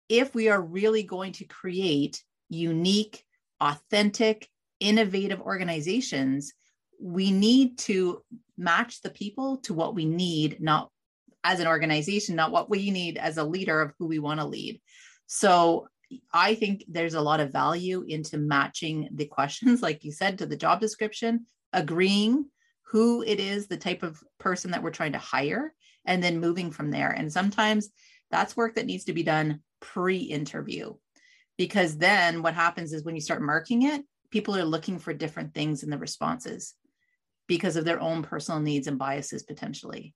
if 0.09 0.33
we 0.33 0.49
are 0.49 0.61
really 0.61 1.03
going 1.03 1.33
to 1.33 1.45
create 1.45 2.23
unique, 2.49 3.23
authentic, 3.59 4.47
innovative 4.79 5.41
organizations, 5.41 6.53
we 7.01 7.31
need 7.31 7.77
to 7.79 8.21
match 8.57 9.01
the 9.01 9.09
people 9.09 9.57
to 9.57 9.73
what 9.73 9.95
we 9.95 10.05
need, 10.05 10.61
not 10.61 10.89
as 11.43 11.59
an 11.59 11.67
organization, 11.67 12.35
not 12.35 12.51
what 12.51 12.69
we 12.69 12.89
need 12.91 13.17
as 13.17 13.37
a 13.37 13.43
leader 13.43 13.81
of 13.81 13.93
who 13.99 14.07
we 14.07 14.19
want 14.19 14.39
to 14.39 14.45
lead. 14.45 14.81
So 15.27 15.87
I 16.33 16.55
think 16.55 16.83
there's 16.87 17.13
a 17.13 17.21
lot 17.21 17.39
of 17.39 17.51
value 17.51 18.05
into 18.07 18.37
matching 18.37 19.09
the 19.13 19.25
questions, 19.25 19.81
like 19.83 20.03
you 20.03 20.11
said, 20.11 20.37
to 20.37 20.45
the 20.45 20.57
job 20.57 20.79
description, 20.79 21.45
agreeing 21.73 22.45
who 22.83 23.23
it 23.23 23.39
is, 23.39 23.67
the 23.67 23.77
type 23.77 24.03
of 24.03 24.23
person 24.39 24.71
that 24.71 24.83
we're 24.83 24.91
trying 24.91 25.13
to 25.13 25.17
hire, 25.17 25.73
and 26.05 26.23
then 26.23 26.39
moving 26.39 26.71
from 26.71 26.91
there. 26.91 27.09
And 27.09 27.31
sometimes 27.31 27.89
that's 28.31 28.55
work 28.55 28.75
that 28.75 28.85
needs 28.85 29.05
to 29.05 29.13
be 29.13 29.23
done 29.23 29.61
pre 29.81 30.17
interview, 30.17 30.93
because 31.57 31.97
then 31.97 32.41
what 32.41 32.53
happens 32.53 32.93
is 32.93 33.03
when 33.03 33.15
you 33.15 33.21
start 33.21 33.41
marking 33.41 33.83
it, 33.83 34.03
people 34.31 34.55
are 34.55 34.65
looking 34.65 34.99
for 34.99 35.13
different 35.13 35.53
things 35.53 35.83
in 35.83 35.89
the 35.89 35.97
responses 35.97 36.73
because 37.47 37.75
of 37.75 37.85
their 37.85 38.01
own 38.01 38.23
personal 38.23 38.59
needs 38.59 38.87
and 38.87 38.97
biases 38.97 39.43
potentially. 39.43 40.13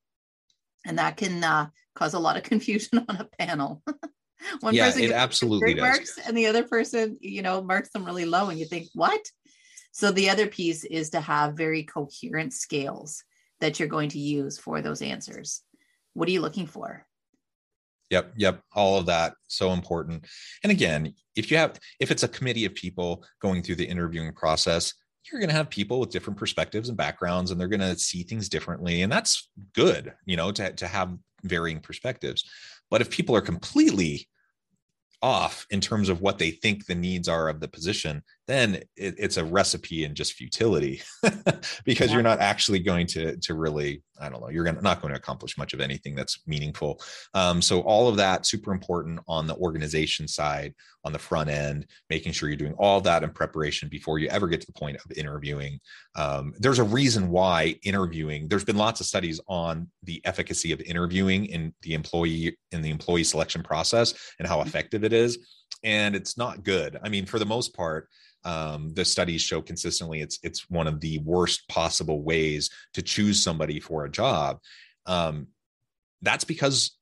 And 0.86 0.98
that 0.98 1.18
can 1.18 1.44
uh, 1.44 1.68
cause 1.96 2.14
a 2.14 2.20
lot 2.20 2.38
of 2.38 2.44
confusion 2.52 3.06
on 3.08 3.16
a 3.18 3.30
panel. 3.40 3.84
One 4.62 4.74
yeah, 4.74 4.86
person 4.86 5.04
it 5.04 5.12
absolutely 5.12 5.74
does. 5.74 5.82
marks 5.82 6.18
and 6.26 6.38
the 6.38 6.48
other 6.48 6.64
person, 6.64 7.18
you 7.20 7.42
know, 7.42 7.62
marks 7.62 7.90
them 7.90 8.06
really 8.06 8.26
low, 8.26 8.50
and 8.50 8.60
you 8.60 8.66
think, 8.66 8.88
what? 8.94 9.22
So 9.92 10.12
the 10.12 10.30
other 10.30 10.48
piece 10.48 10.84
is 10.86 11.10
to 11.12 11.22
have 11.22 11.58
very 11.58 11.84
coherent 11.84 12.54
scales 12.54 13.24
that 13.60 13.80
you're 13.80 13.90
going 13.90 14.10
to 14.10 14.20
use 14.20 14.58
for 14.58 14.82
those 14.82 15.02
answers. 15.02 15.62
What 16.14 16.28
are 16.30 16.32
you 16.32 16.42
looking 16.42 16.68
for? 16.68 17.06
Yep, 18.10 18.34
yep, 18.38 18.62
all 18.74 18.98
of 18.98 19.06
that 19.06 19.36
so 19.48 19.72
important. 19.72 20.26
And 20.64 20.72
again, 20.72 21.14
if 21.36 21.52
you 21.52 21.58
have 21.58 21.80
if 22.00 22.10
it's 22.12 22.24
a 22.24 22.28
committee 22.28 22.66
of 22.66 22.74
people 22.74 23.24
going 23.42 23.62
through 23.62 23.76
the 23.76 23.86
interviewing 23.86 24.34
process, 24.34 24.94
you're 25.30 25.40
going 25.40 25.50
to 25.50 25.56
have 25.56 25.70
people 25.70 26.00
with 26.00 26.10
different 26.10 26.40
perspectives 26.40 26.90
and 26.90 26.98
backgrounds 26.98 27.52
and 27.52 27.60
they're 27.60 27.68
going 27.68 27.80
to 27.82 27.98
see 28.00 28.24
things 28.24 28.50
differently 28.50 29.04
and 29.04 29.12
that's 29.12 29.50
good, 29.76 30.14
you 30.26 30.38
know, 30.38 30.52
to 30.52 30.74
to 30.74 30.88
have 30.88 31.16
varying 31.44 31.80
perspectives. 31.80 32.44
But 32.90 33.02
if 33.02 33.10
people 33.10 33.36
are 33.36 33.42
completely 33.42 34.28
off 35.22 35.68
in 35.70 35.82
terms 35.82 36.10
of 36.10 36.22
what 36.22 36.40
they 36.40 36.52
think 36.52 36.86
the 36.86 36.96
needs 36.96 37.28
are 37.28 37.50
of 37.50 37.60
the 37.60 37.68
position, 37.68 38.24
then 38.50 38.76
it, 38.98 39.16
it's 39.18 39.38
a 39.38 39.46
recipe 39.46 40.04
in 40.04 40.16
just 40.16 40.34
futility 40.34 41.02
because 41.86 42.10
yeah. 42.10 42.14
you're 42.14 42.24
not 42.24 42.40
actually 42.40 42.80
going 42.80 43.06
to 43.06 43.38
to 43.38 43.54
really 43.54 44.02
I 44.20 44.28
don't 44.28 44.42
know 44.42 44.50
you're 44.50 44.64
gonna, 44.64 44.82
not 44.82 45.02
going 45.02 45.14
to 45.14 45.20
accomplish 45.20 45.58
much 45.58 45.74
of 45.74 45.80
anything 45.80 46.16
that's 46.16 46.42
meaningful. 46.48 47.00
Um, 47.34 47.62
so 47.62 47.82
all 47.82 48.10
of 48.10 48.18
that 48.18 48.46
super 48.46 48.74
important 48.74 49.20
on 49.28 49.46
the 49.46 49.56
organization 49.56 50.28
side 50.28 50.74
on 51.06 51.14
the 51.14 51.20
front 51.20 51.50
end, 51.50 51.86
making 52.10 52.34
sure 52.34 52.50
you're 52.50 52.58
doing 52.58 52.74
all 52.74 53.00
that 53.02 53.24
in 53.24 53.30
preparation 53.30 53.88
before 53.88 54.20
you 54.20 54.28
ever 54.30 54.48
get 54.48 54.60
to 54.62 54.68
the 54.68 54.78
point 54.78 54.98
of 54.98 55.18
interviewing. 55.18 55.80
Um, 56.16 56.54
there's 56.58 56.80
a 56.80 56.84
reason 56.84 57.30
why 57.30 57.76
interviewing. 57.84 58.48
There's 58.50 58.66
been 58.66 58.78
lots 58.78 59.00
of 59.00 59.06
studies 59.06 59.40
on 59.48 59.88
the 60.04 60.22
efficacy 60.26 60.74
of 60.74 60.82
interviewing 60.82 61.46
in 61.46 61.74
the 61.84 61.94
employee 61.94 62.58
in 62.72 62.82
the 62.82 62.90
employee 62.90 63.24
selection 63.24 63.64
process 63.64 64.14
and 64.40 64.48
how 64.48 64.58
mm-hmm. 64.58 64.68
effective 64.68 65.04
it 65.04 65.14
is 65.14 65.38
and 65.84 66.16
it's 66.16 66.38
not 66.38 66.64
good. 66.64 66.98
I 67.04 67.10
mean, 67.10 67.26
for 67.26 67.40
the 67.40 67.46
most 67.46 67.76
part, 67.76 68.10
um, 68.46 68.94
the 68.94 69.04
studies 69.04 69.42
show 69.42 69.62
consistently 69.62 70.22
it's 70.22 70.40
it's 70.44 70.70
one 70.70 70.88
of 70.88 71.02
the 71.02 71.20
worst 71.20 71.68
possible 71.68 72.24
ways 72.24 72.70
to 72.94 73.02
choose 73.02 73.42
somebody 73.42 73.80
for 73.80 74.06
a 74.06 74.12
job. 74.12 74.60
Um, 75.06 75.48
that's 76.22 76.44
because 76.44 76.98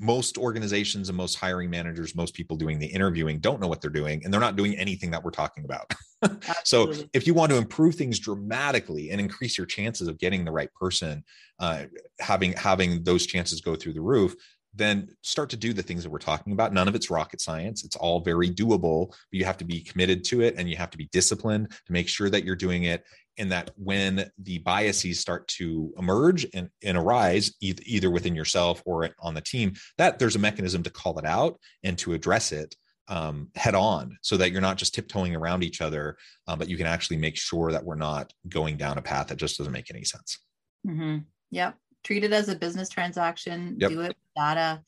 most 0.00 0.38
organizations 0.38 1.08
and 1.08 1.16
most 1.16 1.34
hiring 1.34 1.70
managers, 1.70 2.14
most 2.14 2.34
people 2.34 2.56
doing 2.56 2.78
the 2.78 2.86
interviewing 2.86 3.40
don't 3.40 3.60
know 3.60 3.66
what 3.66 3.80
they're 3.80 3.90
doing 3.90 4.22
and 4.22 4.32
they're 4.32 4.40
not 4.40 4.56
doing 4.56 4.76
anything 4.76 5.10
that 5.10 5.22
we're 5.22 5.30
talking 5.30 5.64
about. 5.64 5.92
so, 6.64 6.92
if 7.12 7.26
you 7.26 7.34
want 7.34 7.50
to 7.50 7.58
improve 7.58 7.94
things 7.96 8.18
dramatically 8.18 9.10
and 9.10 9.20
increase 9.20 9.58
your 9.58 9.66
chances 9.66 10.08
of 10.08 10.18
getting 10.18 10.44
the 10.44 10.52
right 10.52 10.72
person, 10.74 11.24
uh, 11.58 11.84
having 12.20 12.52
having 12.52 13.02
those 13.02 13.26
chances 13.26 13.60
go 13.60 13.74
through 13.74 13.92
the 13.92 14.00
roof, 14.00 14.34
then 14.74 15.08
start 15.22 15.50
to 15.50 15.56
do 15.56 15.72
the 15.72 15.82
things 15.82 16.02
that 16.02 16.10
we're 16.10 16.18
talking 16.18 16.52
about. 16.52 16.72
None 16.72 16.88
of 16.88 16.94
it's 16.94 17.10
rocket 17.10 17.40
science. 17.40 17.84
It's 17.84 17.96
all 17.96 18.20
very 18.20 18.50
doable, 18.50 19.08
but 19.08 19.16
you 19.38 19.44
have 19.44 19.58
to 19.58 19.64
be 19.64 19.80
committed 19.80 20.24
to 20.24 20.42
it 20.42 20.54
and 20.56 20.68
you 20.68 20.76
have 20.76 20.90
to 20.90 20.98
be 20.98 21.08
disciplined 21.12 21.70
to 21.70 21.92
make 21.92 22.08
sure 22.08 22.30
that 22.30 22.44
you're 22.44 22.56
doing 22.56 22.84
it. 22.84 23.04
And 23.38 23.52
that 23.52 23.70
when 23.76 24.28
the 24.38 24.58
biases 24.58 25.20
start 25.20 25.46
to 25.48 25.92
emerge 25.96 26.44
and, 26.54 26.70
and 26.82 26.98
arise, 26.98 27.54
either, 27.60 27.82
either 27.86 28.10
within 28.10 28.34
yourself 28.34 28.82
or 28.84 29.10
on 29.20 29.34
the 29.34 29.40
team, 29.40 29.74
that 29.96 30.18
there's 30.18 30.34
a 30.34 30.40
mechanism 30.40 30.82
to 30.82 30.90
call 30.90 31.18
it 31.18 31.24
out 31.24 31.58
and 31.84 31.96
to 31.98 32.14
address 32.14 32.50
it 32.50 32.74
um, 33.06 33.48
head 33.54 33.76
on 33.76 34.18
so 34.22 34.36
that 34.36 34.50
you're 34.50 34.60
not 34.60 34.76
just 34.76 34.94
tiptoeing 34.94 35.36
around 35.36 35.62
each 35.62 35.80
other, 35.80 36.16
uh, 36.48 36.56
but 36.56 36.68
you 36.68 36.76
can 36.76 36.86
actually 36.86 37.16
make 37.16 37.36
sure 37.36 37.70
that 37.70 37.84
we're 37.84 37.94
not 37.94 38.32
going 38.48 38.76
down 38.76 38.98
a 38.98 39.02
path 39.02 39.28
that 39.28 39.38
just 39.38 39.56
doesn't 39.56 39.72
make 39.72 39.90
any 39.90 40.04
sense. 40.04 40.40
Mm-hmm. 40.86 41.18
Yep 41.52 41.76
treat 42.04 42.24
it 42.24 42.32
as 42.32 42.48
a 42.48 42.54
business 42.54 42.88
transaction 42.88 43.76
yep. 43.78 43.90
do 43.90 44.00
it 44.00 44.16
data 44.38 44.82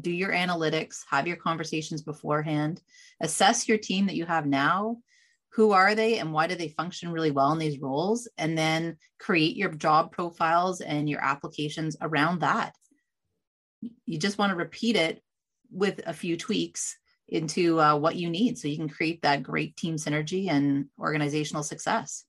do 0.00 0.10
your 0.10 0.30
analytics 0.30 1.00
have 1.10 1.26
your 1.26 1.36
conversations 1.36 2.02
beforehand 2.02 2.80
assess 3.20 3.68
your 3.68 3.78
team 3.78 4.06
that 4.06 4.16
you 4.16 4.26
have 4.26 4.46
now. 4.46 4.98
Who 5.50 5.70
are 5.70 5.94
they 5.94 6.18
and 6.18 6.32
why 6.32 6.46
do 6.48 6.56
they 6.56 6.68
function 6.68 7.12
really 7.12 7.30
well 7.30 7.52
in 7.52 7.58
these 7.58 7.80
roles? 7.80 8.28
And 8.38 8.58
then 8.58 8.96
create 9.20 9.56
your 9.56 9.70
job 9.70 10.10
profiles 10.10 10.80
and 10.80 11.08
your 11.08 11.20
applications 11.20 11.96
around 12.00 12.40
that. 12.40 12.74
You 14.04 14.18
just 14.18 14.38
want 14.38 14.50
to 14.50 14.56
repeat 14.56 14.96
it 14.96 15.22
with 15.70 16.00
a 16.06 16.12
few 16.12 16.36
tweaks 16.36 16.96
into 17.28 17.80
uh, 17.80 17.96
what 17.96 18.16
you 18.16 18.28
need 18.30 18.58
so 18.58 18.68
you 18.68 18.76
can 18.76 18.88
create 18.88 19.22
that 19.22 19.42
great 19.42 19.76
team 19.76 19.96
synergy 19.96 20.50
and 20.50 20.86
organizational 20.98 21.62
success 21.62 22.24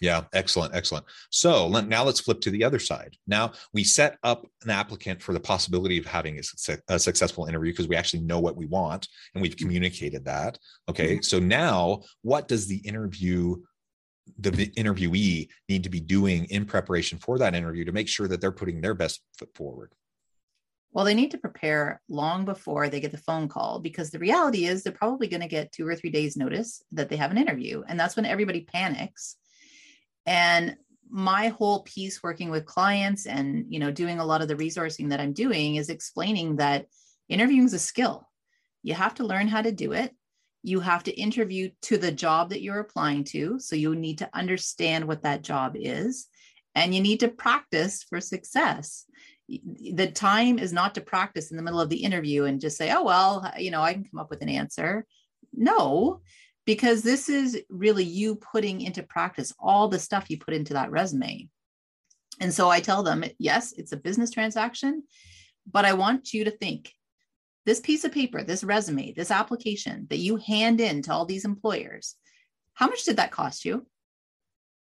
yeah, 0.00 0.24
excellent, 0.32 0.74
excellent. 0.74 1.06
So 1.30 1.68
now 1.68 2.04
let's 2.04 2.20
flip 2.20 2.40
to 2.42 2.50
the 2.50 2.64
other 2.64 2.78
side. 2.78 3.16
Now 3.26 3.52
we 3.72 3.84
set 3.84 4.18
up 4.22 4.46
an 4.62 4.70
applicant 4.70 5.22
for 5.22 5.32
the 5.32 5.40
possibility 5.40 5.98
of 5.98 6.06
having 6.06 6.38
a, 6.38 6.78
a 6.88 6.98
successful 6.98 7.46
interview 7.46 7.72
because 7.72 7.88
we 7.88 7.96
actually 7.96 8.22
know 8.22 8.40
what 8.40 8.56
we 8.56 8.66
want 8.66 9.08
and 9.34 9.42
we've 9.42 9.56
communicated 9.56 10.24
that. 10.26 10.58
Okay, 10.88 11.14
mm-hmm. 11.14 11.22
so 11.22 11.38
now 11.38 12.02
what 12.22 12.48
does 12.48 12.66
the 12.66 12.78
interview 12.78 13.56
the 14.38 14.50
interviewee 14.50 15.48
need 15.68 15.84
to 15.84 15.88
be 15.88 16.00
doing 16.00 16.46
in 16.46 16.64
preparation 16.64 17.16
for 17.16 17.38
that 17.38 17.54
interview 17.54 17.84
to 17.84 17.92
make 17.92 18.08
sure 18.08 18.26
that 18.26 18.40
they're 18.40 18.50
putting 18.50 18.80
their 18.80 18.94
best 18.94 19.22
foot 19.38 19.54
forward? 19.54 19.92
Well, 20.92 21.04
they 21.04 21.14
need 21.14 21.30
to 21.32 21.38
prepare 21.38 22.00
long 22.08 22.44
before 22.44 22.88
they 22.88 23.00
get 23.00 23.12
the 23.12 23.18
phone 23.18 23.48
call 23.48 23.80
because 23.80 24.10
the 24.10 24.18
reality 24.18 24.64
is 24.64 24.82
they're 24.82 24.92
probably 24.92 25.28
going 25.28 25.42
to 25.42 25.46
get 25.46 25.70
two 25.70 25.86
or 25.86 25.94
three 25.94 26.10
days 26.10 26.36
notice 26.36 26.82
that 26.92 27.08
they 27.08 27.16
have 27.16 27.30
an 27.30 27.38
interview. 27.38 27.82
And 27.86 28.00
that's 28.00 28.16
when 28.16 28.24
everybody 28.24 28.62
panics 28.62 29.36
and 30.26 30.76
my 31.08 31.48
whole 31.48 31.82
piece 31.82 32.22
working 32.22 32.50
with 32.50 32.66
clients 32.66 33.26
and 33.26 33.72
you 33.72 33.78
know 33.78 33.90
doing 33.90 34.18
a 34.18 34.24
lot 34.24 34.42
of 34.42 34.48
the 34.48 34.56
resourcing 34.56 35.10
that 35.10 35.20
i'm 35.20 35.32
doing 35.32 35.76
is 35.76 35.88
explaining 35.88 36.56
that 36.56 36.86
interviewing 37.28 37.66
is 37.66 37.74
a 37.74 37.78
skill. 37.78 38.28
You 38.82 38.94
have 38.94 39.14
to 39.14 39.26
learn 39.26 39.48
how 39.48 39.62
to 39.62 39.72
do 39.72 39.92
it. 39.92 40.14
You 40.62 40.80
have 40.80 41.04
to 41.04 41.12
interview 41.12 41.70
to 41.82 41.98
the 41.98 42.12
job 42.12 42.50
that 42.50 42.62
you're 42.62 42.80
applying 42.80 43.24
to. 43.24 43.58
So 43.58 43.76
you 43.76 43.94
need 43.94 44.18
to 44.18 44.30
understand 44.34 45.06
what 45.06 45.22
that 45.22 45.42
job 45.42 45.74
is. 45.76 46.26
And 46.74 46.94
you 46.94 47.00
need 47.00 47.20
to 47.20 47.28
practice 47.28 48.02
for 48.02 48.20
success. 48.20 49.04
The 49.48 50.10
time 50.12 50.58
is 50.58 50.72
not 50.72 50.94
to 50.96 51.00
practice 51.00 51.50
in 51.50 51.56
the 51.56 51.62
middle 51.62 51.80
of 51.80 51.88
the 51.88 52.02
interview 52.02 52.44
and 52.44 52.60
just 52.60 52.76
say 52.76 52.92
oh 52.92 53.04
well 53.04 53.48
you 53.56 53.70
know 53.70 53.80
i 53.80 53.92
can 53.92 54.04
come 54.04 54.18
up 54.18 54.28
with 54.28 54.42
an 54.42 54.48
answer. 54.48 55.06
No 55.52 56.20
because 56.66 57.02
this 57.02 57.28
is 57.28 57.62
really 57.70 58.04
you 58.04 58.34
putting 58.34 58.80
into 58.80 59.02
practice 59.02 59.54
all 59.58 59.88
the 59.88 59.98
stuff 59.98 60.28
you 60.28 60.38
put 60.38 60.52
into 60.52 60.74
that 60.74 60.90
resume. 60.90 61.48
And 62.40 62.52
so 62.52 62.68
I 62.68 62.80
tell 62.80 63.02
them, 63.02 63.24
yes, 63.38 63.72
it's 63.72 63.92
a 63.92 63.96
business 63.96 64.30
transaction, 64.30 65.04
but 65.70 65.84
I 65.84 65.94
want 65.94 66.34
you 66.34 66.44
to 66.44 66.50
think 66.50 66.92
this 67.64 67.80
piece 67.80 68.04
of 68.04 68.12
paper, 68.12 68.42
this 68.42 68.62
resume, 68.62 69.12
this 69.12 69.30
application 69.30 70.06
that 70.10 70.18
you 70.18 70.36
hand 70.36 70.80
in 70.80 71.02
to 71.02 71.12
all 71.12 71.24
these 71.24 71.44
employers, 71.44 72.16
how 72.74 72.88
much 72.88 73.04
did 73.04 73.16
that 73.16 73.30
cost 73.30 73.64
you? 73.64 73.86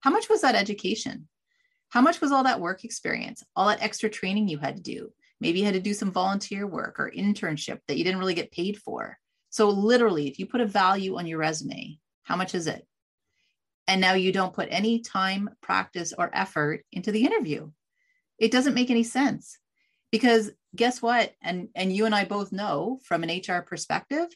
How 0.01 0.11
much 0.11 0.29
was 0.29 0.43
that 0.43 0.55
education? 0.55 1.29
How 1.89 2.01
much 2.01 2.21
was 2.21 2.33
all 2.33 2.45
that 2.45 2.61
work 2.61 2.85
experience, 2.85 3.43
all 3.57 3.69
that 3.69 3.83
extra 3.83 4.09
training 4.09 4.49
you 4.49 4.59
had 4.59 4.77
to 4.77 4.83
do? 4.83 5.13
Maybe 5.41 5.59
you 5.59 5.65
had 5.65 5.75
to 5.75 5.81
do 5.81 5.95
some 5.95 6.13
volunteer 6.13 6.67
work 6.67 7.01
or 7.01 7.11
internship 7.11 7.81
that 7.89 7.99
you 7.99 8.05
didn't 8.05 8.21
really 8.21 8.35
get 8.35 8.53
paid 8.53 8.79
for. 8.79 9.19
So, 9.53 9.69
literally, 9.69 10.29
if 10.29 10.39
you 10.39 10.47
put 10.47 10.63
a 10.63 10.67
value 10.67 11.19
on 11.19 11.27
your 11.27 11.37
resume, 11.37 11.99
how 12.23 12.37
much 12.37 12.55
is 12.55 12.67
it? 12.67 12.87
And 13.87 14.01
now 14.01 14.15
you 14.15 14.33
don't 14.33 14.55
put 14.55 14.69
any 14.71 15.01
time, 15.01 15.51
practice, 15.61 16.15
or 16.17 16.31
effort 16.33 16.87
into 16.91 17.13
the 17.13 17.27
interview. 17.27 17.71
It 18.39 18.51
doesn't 18.51 18.73
make 18.73 18.91
any 18.91 19.03
sense 19.03 19.59
because 20.11 20.51
guess 20.75 21.03
what? 21.03 21.35
And, 21.43 21.69
and 21.75 21.95
you 21.95 22.07
and 22.07 22.15
I 22.15 22.25
both 22.25 22.51
know 22.51 22.99
from 23.05 23.25
an 23.25 23.43
HR 23.47 23.61
perspective, 23.61 24.27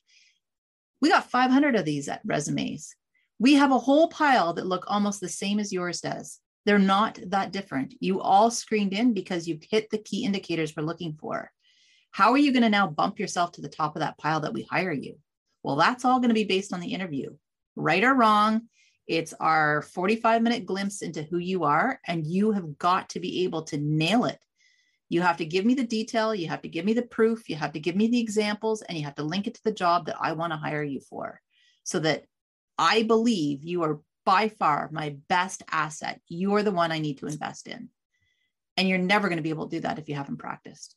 we 1.01 1.09
got 1.09 1.31
500 1.31 1.77
of 1.77 1.87
these 1.87 2.11
resumes. 2.27 2.95
We 3.39 3.55
have 3.55 3.73
a 3.73 3.79
whole 3.79 4.09
pile 4.09 4.53
that 4.53 4.67
look 4.67 4.85
almost 4.87 5.23
the 5.23 5.31
same 5.31 5.59
as 5.59 5.73
yours 5.73 6.03
does. 6.03 6.41
They're 6.67 6.79
not 6.79 7.19
that 7.29 7.53
different. 7.53 7.95
You 8.01 8.21
all 8.21 8.51
screened 8.51 8.93
in 8.93 9.15
because 9.15 9.49
you've 9.49 9.65
hit 9.71 9.89
the 9.89 9.99
key 9.99 10.27
indicators 10.27 10.75
we're 10.77 10.83
looking 10.83 11.15
for. 11.15 11.51
How 12.17 12.33
are 12.33 12.39
you 12.39 12.51
going 12.51 12.63
to 12.63 12.71
now 12.71 12.87
bump 12.87 13.21
yourself 13.21 13.53
to 13.53 13.61
the 13.61 13.69
top 13.69 13.95
of 13.95 14.01
that 14.01 14.17
pile 14.17 14.41
that 14.41 14.55
we 14.55 14.63
hire 14.63 14.91
you? 14.91 15.19
Well, 15.63 15.77
that's 15.77 16.03
all 16.03 16.19
going 16.19 16.31
to 16.31 16.35
be 16.35 16.45
based 16.45 16.73
on 16.73 16.81
the 16.81 16.95
interview. 16.95 17.37
Right 17.77 18.03
or 18.03 18.15
wrong, 18.15 18.63
it's 19.07 19.35
our 19.39 19.83
45 19.83 20.41
minute 20.41 20.65
glimpse 20.65 21.03
into 21.03 21.25
who 21.25 21.37
you 21.37 21.65
are, 21.65 22.01
and 22.07 22.27
you 22.27 22.53
have 22.53 22.79
got 22.79 23.11
to 23.11 23.21
be 23.21 23.45
able 23.45 23.65
to 23.65 23.77
nail 23.77 24.25
it. 24.25 24.39
You 25.11 25.21
have 25.21 25.37
to 25.37 25.45
give 25.45 25.67
me 25.67 25.75
the 25.75 25.85
detail, 25.85 26.35
you 26.35 26.49
have 26.49 26.63
to 26.63 26.71
give 26.71 26.87
me 26.87 26.95
the 26.95 27.03
proof, 27.03 27.51
you 27.51 27.57
have 27.57 27.75
to 27.75 27.81
give 27.81 27.97
me 27.97 28.09
the 28.09 28.21
examples, 28.21 28.81
and 28.81 28.97
you 28.97 29.05
have 29.05 29.17
to 29.17 29.23
link 29.23 29.47
it 29.47 29.53
to 29.57 29.65
the 29.65 29.71
job 29.71 30.07
that 30.07 30.17
I 30.19 30.33
want 30.33 30.55
to 30.55 30.59
hire 30.59 30.83
you 30.83 31.01
for 31.01 31.43
so 31.85 31.99
that 31.99 32.25
I 32.79 33.03
believe 33.03 33.63
you 33.63 33.83
are 33.83 34.01
by 34.25 34.49
far 34.49 34.89
my 34.91 35.17
best 35.29 35.65
asset. 35.71 36.23
You're 36.29 36.63
the 36.63 36.73
one 36.73 36.93
I 36.93 36.99
need 36.99 37.19
to 37.19 37.27
invest 37.27 37.69
in. 37.69 37.91
And 38.79 38.89
you're 38.89 38.97
never 38.97 39.29
going 39.29 39.37
to 39.37 39.43
be 39.43 39.51
able 39.51 39.69
to 39.69 39.77
do 39.77 39.81
that 39.83 39.99
if 39.99 40.09
you 40.09 40.15
haven't 40.15 40.39
practiced. 40.39 40.97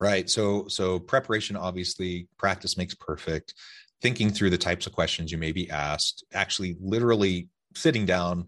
Right. 0.00 0.30
So 0.30 0.68
so 0.68 0.98
preparation 0.98 1.56
obviously 1.56 2.28
practice 2.38 2.76
makes 2.76 2.94
perfect. 2.94 3.54
Thinking 4.00 4.30
through 4.30 4.50
the 4.50 4.58
types 4.58 4.86
of 4.86 4.92
questions 4.92 5.32
you 5.32 5.38
may 5.38 5.50
be 5.50 5.68
asked, 5.70 6.24
actually 6.32 6.76
literally 6.80 7.48
sitting 7.74 8.06
down 8.06 8.46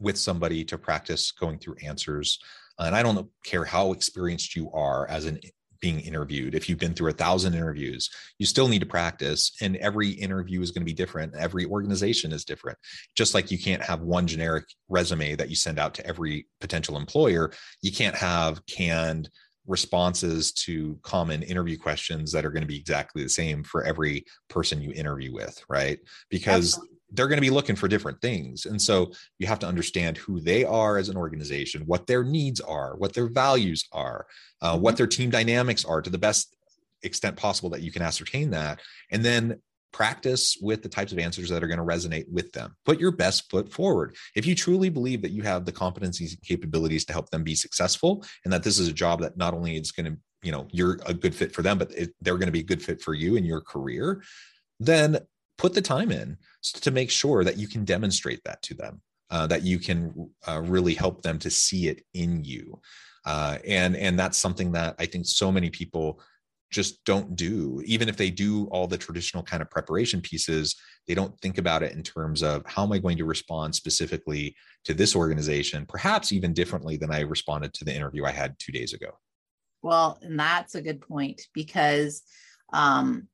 with 0.00 0.18
somebody 0.18 0.64
to 0.66 0.76
practice 0.76 1.32
going 1.32 1.58
through 1.58 1.76
answers. 1.82 2.38
And 2.78 2.94
I 2.94 3.02
don't 3.02 3.28
care 3.44 3.64
how 3.64 3.92
experienced 3.92 4.54
you 4.54 4.70
are 4.72 5.08
as 5.08 5.24
an 5.24 5.40
being 5.82 6.00
interviewed. 6.00 6.54
If 6.54 6.68
you've 6.68 6.78
been 6.78 6.94
through 6.94 7.10
a 7.10 7.14
thousand 7.14 7.54
interviews, 7.54 8.08
you 8.38 8.46
still 8.46 8.68
need 8.68 8.78
to 8.78 8.86
practice. 8.86 9.52
And 9.60 9.76
every 9.76 10.10
interview 10.10 10.62
is 10.62 10.70
going 10.70 10.82
to 10.82 10.90
be 10.90 10.94
different. 10.94 11.34
Every 11.36 11.66
organization 11.66 12.32
is 12.32 12.44
different. 12.44 12.78
Just 13.16 13.34
like 13.34 13.50
you 13.50 13.58
can't 13.58 13.82
have 13.82 14.00
one 14.00 14.26
generic 14.26 14.64
resume 14.88 15.34
that 15.34 15.50
you 15.50 15.56
send 15.56 15.78
out 15.78 15.94
to 15.94 16.06
every 16.06 16.46
potential 16.60 16.96
employer, 16.96 17.52
you 17.82 17.92
can't 17.92 18.14
have 18.14 18.64
canned 18.66 19.28
responses 19.66 20.52
to 20.52 20.98
common 21.02 21.42
interview 21.42 21.78
questions 21.78 22.32
that 22.32 22.44
are 22.44 22.50
going 22.50 22.62
to 22.62 22.68
be 22.68 22.78
exactly 22.78 23.22
the 23.22 23.28
same 23.28 23.62
for 23.62 23.84
every 23.84 24.24
person 24.48 24.82
you 24.82 24.92
interview 24.92 25.32
with, 25.32 25.62
right? 25.68 25.98
Because 26.30 26.74
Absolutely 26.74 26.92
they're 27.12 27.28
going 27.28 27.36
to 27.36 27.42
be 27.42 27.50
looking 27.50 27.76
for 27.76 27.88
different 27.88 28.20
things. 28.20 28.66
And 28.66 28.80
so 28.80 29.12
you 29.38 29.46
have 29.46 29.58
to 29.60 29.66
understand 29.66 30.16
who 30.16 30.40
they 30.40 30.64
are 30.64 30.96
as 30.96 31.08
an 31.08 31.16
organization, 31.16 31.82
what 31.86 32.06
their 32.06 32.24
needs 32.24 32.60
are, 32.60 32.96
what 32.96 33.12
their 33.12 33.28
values 33.28 33.86
are, 33.92 34.26
uh, 34.60 34.78
what 34.78 34.92
mm-hmm. 34.92 34.96
their 34.96 35.06
team 35.06 35.30
dynamics 35.30 35.84
are 35.84 36.00
to 36.00 36.10
the 36.10 36.18
best 36.18 36.56
extent 37.02 37.36
possible 37.36 37.70
that 37.70 37.82
you 37.82 37.92
can 37.92 38.02
ascertain 38.02 38.50
that. 38.50 38.80
And 39.10 39.24
then 39.24 39.60
practice 39.92 40.56
with 40.60 40.82
the 40.82 40.88
types 40.88 41.12
of 41.12 41.18
answers 41.18 41.48
that 41.50 41.62
are 41.62 41.68
going 41.68 41.78
to 41.78 41.84
resonate 41.84 42.28
with 42.30 42.52
them. 42.52 42.74
Put 42.84 42.98
your 42.98 43.10
best 43.10 43.50
foot 43.50 43.70
forward. 43.70 44.16
If 44.34 44.46
you 44.46 44.54
truly 44.54 44.88
believe 44.88 45.22
that 45.22 45.32
you 45.32 45.42
have 45.42 45.64
the 45.64 45.72
competencies 45.72 46.30
and 46.30 46.42
capabilities 46.42 47.04
to 47.06 47.12
help 47.12 47.30
them 47.30 47.42
be 47.42 47.54
successful 47.54 48.24
and 48.44 48.52
that 48.52 48.62
this 48.62 48.78
is 48.78 48.88
a 48.88 48.92
job 48.92 49.20
that 49.20 49.36
not 49.36 49.54
only 49.54 49.76
is 49.76 49.92
going 49.92 50.06
to, 50.06 50.18
you 50.42 50.50
know, 50.50 50.66
you're 50.70 50.98
a 51.06 51.14
good 51.14 51.34
fit 51.34 51.54
for 51.54 51.62
them, 51.62 51.78
but 51.78 51.92
it, 51.92 52.14
they're 52.20 52.38
going 52.38 52.46
to 52.46 52.52
be 52.52 52.60
a 52.60 52.64
good 52.64 52.82
fit 52.82 53.00
for 53.00 53.14
you 53.14 53.36
in 53.36 53.44
your 53.44 53.60
career, 53.60 54.22
then 54.80 55.18
put 55.58 55.74
the 55.74 55.82
time 55.82 56.10
in 56.10 56.36
to 56.62 56.90
make 56.90 57.10
sure 57.10 57.44
that 57.44 57.58
you 57.58 57.68
can 57.68 57.84
demonstrate 57.84 58.42
that 58.44 58.62
to 58.62 58.74
them, 58.74 59.00
uh, 59.30 59.46
that 59.46 59.62
you 59.62 59.78
can 59.78 60.30
uh, 60.48 60.60
really 60.64 60.94
help 60.94 61.22
them 61.22 61.38
to 61.38 61.50
see 61.50 61.88
it 61.88 62.02
in 62.14 62.42
you. 62.44 62.80
Uh, 63.24 63.58
and 63.64 63.96
and 63.96 64.18
that's 64.18 64.38
something 64.38 64.72
that 64.72 64.96
I 64.98 65.06
think 65.06 65.26
so 65.26 65.52
many 65.52 65.70
people 65.70 66.20
just 66.72 67.04
don't 67.04 67.36
do. 67.36 67.82
Even 67.84 68.08
if 68.08 68.16
they 68.16 68.30
do 68.30 68.66
all 68.66 68.86
the 68.86 68.98
traditional 68.98 69.42
kind 69.42 69.62
of 69.62 69.70
preparation 69.70 70.20
pieces, 70.20 70.74
they 71.06 71.14
don't 71.14 71.38
think 71.40 71.58
about 71.58 71.82
it 71.82 71.92
in 71.92 72.02
terms 72.02 72.42
of 72.42 72.64
how 72.66 72.82
am 72.82 72.92
I 72.92 72.98
going 72.98 73.18
to 73.18 73.24
respond 73.24 73.74
specifically 73.74 74.56
to 74.84 74.94
this 74.94 75.14
organization, 75.14 75.86
perhaps 75.86 76.32
even 76.32 76.52
differently 76.52 76.96
than 76.96 77.12
I 77.12 77.20
responded 77.20 77.74
to 77.74 77.84
the 77.84 77.94
interview 77.94 78.24
I 78.24 78.32
had 78.32 78.58
two 78.58 78.72
days 78.72 78.92
ago. 78.94 79.18
Well, 79.82 80.18
and 80.22 80.38
that's 80.38 80.74
a 80.74 80.82
good 80.82 81.00
point 81.00 81.42
because 81.54 82.22
um, 82.72 83.28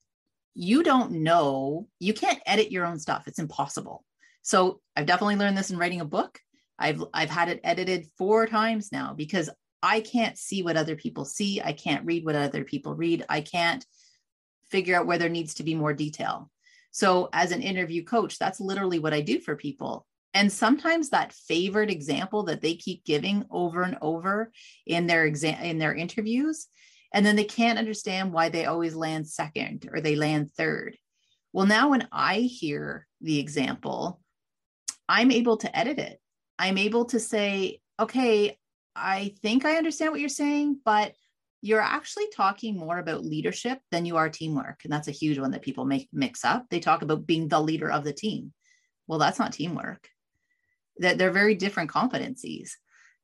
you 0.54 0.82
don't 0.82 1.22
know, 1.22 1.88
you 2.00 2.12
can't 2.12 2.40
edit 2.44 2.72
your 2.72 2.84
own 2.84 2.98
stuff. 2.98 3.28
It's 3.28 3.38
impossible. 3.38 4.04
So 4.42 4.80
I've 4.96 5.06
definitely 5.06 5.36
learned 5.36 5.56
this 5.56 5.70
in 5.70 5.78
writing 5.78 6.00
a 6.00 6.06
book. 6.06 6.40
I've 6.78 7.02
I've 7.12 7.30
had 7.30 7.48
it 7.48 7.60
edited 7.64 8.06
four 8.16 8.46
times 8.46 8.90
now 8.92 9.12
because 9.12 9.50
I 9.82 10.00
can't 10.00 10.38
see 10.38 10.62
what 10.62 10.76
other 10.76 10.96
people 10.96 11.24
see. 11.24 11.60
I 11.60 11.72
can't 11.72 12.06
read 12.06 12.24
what 12.24 12.34
other 12.34 12.64
people 12.64 12.94
read. 12.94 13.24
I 13.28 13.40
can't 13.40 13.84
figure 14.70 14.96
out 14.96 15.06
where 15.06 15.18
there 15.18 15.28
needs 15.28 15.54
to 15.54 15.62
be 15.62 15.74
more 15.74 15.92
detail. 15.92 16.50
So 16.90 17.28
as 17.32 17.52
an 17.52 17.62
interview 17.62 18.04
coach, 18.04 18.38
that's 18.38 18.60
literally 18.60 18.98
what 18.98 19.14
I 19.14 19.20
do 19.20 19.40
for 19.40 19.56
people. 19.56 20.06
And 20.34 20.52
sometimes 20.52 21.10
that 21.10 21.32
favorite 21.32 21.90
example 21.90 22.44
that 22.44 22.60
they 22.60 22.74
keep 22.74 23.04
giving 23.04 23.44
over 23.50 23.82
and 23.82 23.96
over 24.02 24.52
in 24.86 25.06
their 25.06 25.24
exam 25.24 25.62
in 25.62 25.78
their 25.78 25.94
interviews 25.94 26.68
and 27.12 27.24
then 27.24 27.36
they 27.36 27.44
can't 27.44 27.78
understand 27.78 28.32
why 28.32 28.48
they 28.48 28.66
always 28.66 28.94
land 28.94 29.28
second 29.28 29.88
or 29.92 30.00
they 30.00 30.16
land 30.16 30.50
third. 30.52 30.96
Well, 31.52 31.66
now 31.66 31.90
when 31.90 32.06
I 32.12 32.40
hear 32.40 33.06
the 33.20 33.38
example, 33.38 34.20
I'm 35.08 35.30
able 35.30 35.56
to 35.58 35.76
edit 35.76 35.98
it. 35.98 36.20
I'm 36.58 36.76
able 36.76 37.06
to 37.06 37.20
say, 37.20 37.80
okay, 37.98 38.58
I 38.98 39.34
think 39.42 39.64
I 39.64 39.76
understand 39.76 40.12
what 40.12 40.20
you're 40.20 40.28
saying, 40.28 40.80
but 40.84 41.12
you're 41.60 41.80
actually 41.80 42.26
talking 42.34 42.76
more 42.76 42.98
about 42.98 43.24
leadership 43.24 43.80
than 43.90 44.04
you 44.04 44.16
are 44.16 44.28
teamwork. 44.28 44.80
And 44.84 44.92
that's 44.92 45.08
a 45.08 45.12
huge 45.12 45.38
one 45.38 45.50
that 45.52 45.62
people 45.62 45.84
make 45.84 46.08
mix 46.12 46.44
up. 46.44 46.66
They 46.70 46.80
talk 46.80 47.02
about 47.02 47.26
being 47.26 47.48
the 47.48 47.60
leader 47.60 47.90
of 47.90 48.04
the 48.04 48.12
team. 48.12 48.52
Well, 49.06 49.18
that's 49.18 49.38
not 49.38 49.52
teamwork. 49.52 50.08
That 50.98 51.18
they're 51.18 51.30
very 51.30 51.54
different 51.54 51.90
competencies. 51.90 52.72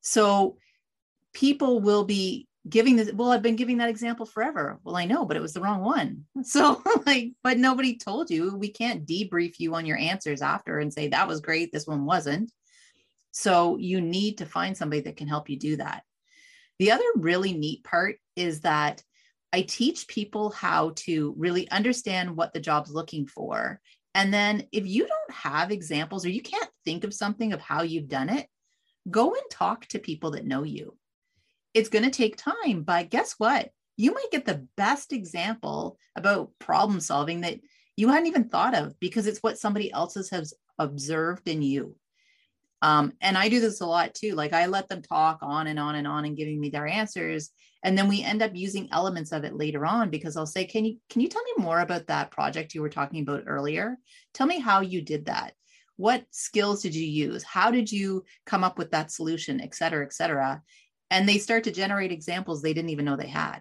So 0.00 0.56
people 1.32 1.80
will 1.80 2.04
be 2.04 2.48
giving 2.66 2.96
this 2.96 3.12
well 3.12 3.30
i've 3.30 3.42
been 3.42 3.56
giving 3.56 3.76
that 3.76 3.90
example 3.90 4.24
forever 4.24 4.80
well 4.84 4.96
i 4.96 5.04
know 5.04 5.26
but 5.26 5.37
it 5.37 5.42
was 5.42 5.52
the 5.52 5.60
wrong 5.60 5.82
one 5.82 6.24
so 6.42 6.82
like 7.04 7.32
but 7.42 7.58
nobody 7.58 7.96
told 7.96 8.30
you 8.30 8.56
we 8.56 8.70
can't 8.70 9.06
debrief 9.06 9.56
you 9.58 9.74
on 9.74 9.84
your 9.84 9.98
answers 9.98 10.40
after 10.40 10.78
and 10.78 10.92
say 10.92 11.08
that 11.08 11.28
was 11.28 11.40
great 11.40 11.72
this 11.72 11.87
one 11.87 12.06
wasn't 12.06 12.50
so 13.35 13.77
you 13.77 14.01
need 14.01 14.38
to 14.38 14.47
find 14.47 14.77
somebody 14.77 15.03
that 15.03 15.16
can 15.16 15.29
help 15.29 15.49
you 15.51 15.59
do 15.59 15.77
that 15.77 16.03
the 16.79 16.90
other 16.90 17.05
really 17.16 17.53
neat 17.53 17.85
part 17.85 18.16
is 18.37 18.61
that 18.61 19.03
i 19.53 19.62
teach 19.62 20.09
people 20.09 20.51
how 20.51 20.92
to 20.97 21.35
really 21.37 21.70
understand 21.70 22.37
what 22.37 22.53
the 22.53 22.61
job's 22.61 22.90
looking 22.90 23.27
for 23.27 23.81
and 24.14 24.33
then 24.33 24.66
if 24.70 24.87
you 24.87 25.07
don't 25.07 25.37
have 25.37 25.73
examples 25.73 26.25
or 26.25 26.31
you 26.31 26.42
can't 26.42 26.70
think 26.85 27.05
of 27.05 27.12
something 27.12 27.53
of 27.53 27.61
how 27.61 27.83
you've 27.83 28.09
done 28.09 28.29
it 28.29 28.47
go 29.11 29.35
and 29.35 29.51
talk 29.51 29.87
to 29.87 29.99
people 29.99 30.31
that 30.31 30.47
know 30.47 30.62
you 30.62 30.97
it's 31.75 31.88
going 31.88 32.05
to 32.05 32.11
take 32.11 32.37
time, 32.37 32.83
but 32.83 33.11
guess 33.11 33.35
what? 33.37 33.70
You 33.97 34.14
might 34.14 34.31
get 34.31 34.47
the 34.47 34.66
best 34.77 35.12
example 35.12 35.99
about 36.16 36.53
problem 36.61 37.01
solving 37.01 37.42
that 37.42 37.59
you 37.97 38.09
hadn't 38.09 38.29
even 38.29 38.49
thought 38.49 38.75
of 38.75 38.99
because 39.01 39.27
it's 39.27 39.40
what 39.40 39.59
somebody 39.59 39.92
else 39.92 40.14
has 40.14 40.55
observed 40.79 41.49
in 41.49 41.62
you. 41.62 41.97
Um, 42.85 43.14
and 43.23 43.38
I 43.38 43.49
do 43.49 43.61
this 43.61 43.81
a 43.81 43.87
lot 43.87 44.12
too. 44.12 44.35
Like 44.35 44.53
I 44.53 44.66
let 44.66 44.88
them 44.88 45.01
talk 45.01 45.38
on 45.40 45.68
and 45.68 45.79
on 45.79 45.94
and 45.94 46.07
on 46.07 46.27
and 46.27 46.37
giving 46.37 46.61
me 46.61 46.68
their 46.68 46.87
answers. 46.87 47.51
And 47.83 47.97
then 47.97 48.09
we 48.09 48.23
end 48.23 48.42
up 48.42 48.51
using 48.55 48.90
elements 48.92 49.33
of 49.33 49.44
it 49.44 49.57
later 49.57 49.87
on 49.87 50.11
because 50.11 50.37
I'll 50.37 50.44
say, 50.44 50.66
can 50.66 50.85
you 50.85 50.99
can 51.09 51.23
you 51.23 51.29
tell 51.29 51.42
me 51.42 51.64
more 51.64 51.81
about 51.81 52.09
that 52.09 52.31
project 52.31 52.75
you 52.75 52.83
were 52.83 52.90
talking 52.90 53.23
about 53.23 53.44
earlier? 53.47 53.97
Tell 54.35 54.47
me 54.47 54.59
how 54.61 54.83
you 54.83 55.01
did 55.01 55.27
that. 55.27 55.55
What 55.97 56.27
skills 56.31 56.83
did 56.83 56.94
you 56.94 57.07
use? 57.07 57.42
How 57.42 57.70
did 57.70 57.90
you 57.90 58.25
come 58.44 58.64
up 58.64 58.77
with 58.77 58.90
that 58.90 59.11
solution, 59.11 59.62
et 59.62 59.75
cetera, 59.75 60.05
et 60.05 60.12
cetera? 60.12 60.62
and 61.11 61.29
they 61.29 61.38
start 61.38 61.64
to 61.64 61.70
generate 61.70 62.11
examples 62.11 62.61
they 62.61 62.75
didn't 62.75 62.90
even 62.90 63.05
know 63.05 63.16
they 63.16 63.29
had. 63.29 63.61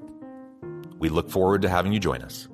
We 1.01 1.09
look 1.09 1.29
forward 1.29 1.63
to 1.63 1.69
having 1.69 1.91
you 1.91 1.99
join 1.99 2.21
us. 2.21 2.47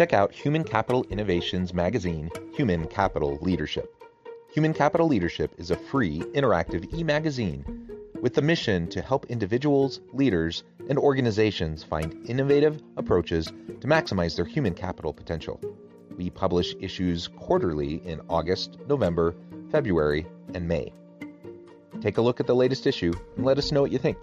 check 0.00 0.14
out 0.14 0.32
Human 0.32 0.64
Capital 0.64 1.04
Innovations 1.10 1.74
magazine, 1.74 2.30
Human 2.54 2.86
Capital 2.86 3.38
Leadership. 3.42 3.94
Human 4.50 4.72
Capital 4.72 5.06
Leadership 5.06 5.54
is 5.58 5.70
a 5.70 5.76
free, 5.76 6.20
interactive 6.32 6.90
e 6.94 7.04
magazine 7.04 7.62
with 8.22 8.32
the 8.32 8.40
mission 8.40 8.88
to 8.88 9.02
help 9.02 9.26
individuals, 9.26 10.00
leaders, 10.14 10.64
and 10.88 10.98
organizations 10.98 11.82
find 11.82 12.18
innovative 12.26 12.82
approaches 12.96 13.46
to 13.46 13.86
maximize 13.86 14.36
their 14.36 14.46
human 14.46 14.72
capital 14.72 15.12
potential. 15.12 15.60
We 16.20 16.28
publish 16.28 16.74
issues 16.80 17.28
quarterly 17.28 18.06
in 18.06 18.20
August, 18.28 18.76
November, 18.86 19.34
February, 19.70 20.26
and 20.52 20.68
May. 20.68 20.92
Take 22.02 22.18
a 22.18 22.20
look 22.20 22.40
at 22.40 22.46
the 22.46 22.54
latest 22.54 22.86
issue 22.86 23.14
and 23.38 23.46
let 23.46 23.56
us 23.56 23.72
know 23.72 23.80
what 23.80 23.90
you 23.90 23.96
think. 23.96 24.18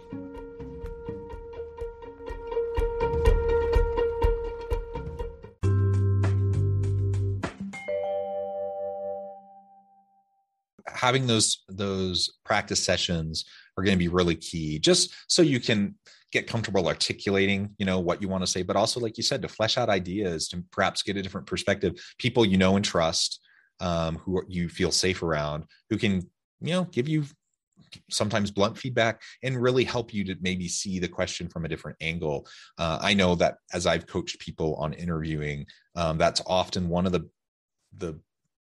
having 10.86 11.27
those 11.27 11.63
those 11.69 12.29
practice 12.43 12.83
sessions 12.83 13.45
are 13.77 13.83
going 13.83 13.93
to 13.93 13.99
be 13.99 14.07
really 14.07 14.36
key 14.36 14.79
just 14.79 15.13
so 15.27 15.43
you 15.43 15.60
can 15.60 15.93
get 16.31 16.47
comfortable 16.47 16.87
articulating 16.87 17.69
you 17.77 17.85
know 17.85 17.99
what 17.99 18.21
you 18.21 18.27
want 18.27 18.43
to 18.43 18.47
say 18.47 18.61
but 18.61 18.75
also 18.75 18.99
like 18.99 19.17
you 19.17 19.23
said 19.23 19.41
to 19.41 19.47
flesh 19.47 19.77
out 19.77 19.89
ideas 19.89 20.47
to 20.47 20.63
perhaps 20.71 21.03
get 21.03 21.17
a 21.17 21.21
different 21.21 21.47
perspective. 21.47 21.93
People 22.17 22.45
you 22.45 22.57
know 22.57 22.75
and 22.75 22.85
trust 22.85 23.39
um, 23.79 24.17
who 24.17 24.41
you 24.47 24.69
feel 24.69 24.91
safe 24.91 25.23
around 25.23 25.65
who 25.89 25.97
can 25.97 26.21
you 26.61 26.73
know 26.73 26.83
give 26.85 27.07
you 27.07 27.23
sometimes 28.09 28.51
blunt 28.51 28.77
feedback 28.77 29.21
and 29.43 29.61
really 29.61 29.83
help 29.83 30.13
you 30.13 30.23
to 30.25 30.35
maybe 30.41 30.67
see 30.67 30.99
the 30.99 31.07
question 31.07 31.47
from 31.47 31.63
a 31.63 31.69
different 31.69 31.97
angle. 32.01 32.45
Uh, 32.77 32.99
i 33.01 33.13
know 33.13 33.35
that 33.35 33.57
as 33.73 33.85
i've 33.85 34.07
coached 34.07 34.39
people 34.39 34.75
on 34.75 34.93
interviewing 34.93 35.65
um, 35.95 36.17
that's 36.17 36.41
often 36.45 36.89
one 36.89 37.05
of 37.05 37.11
the 37.11 37.29
the 37.97 38.19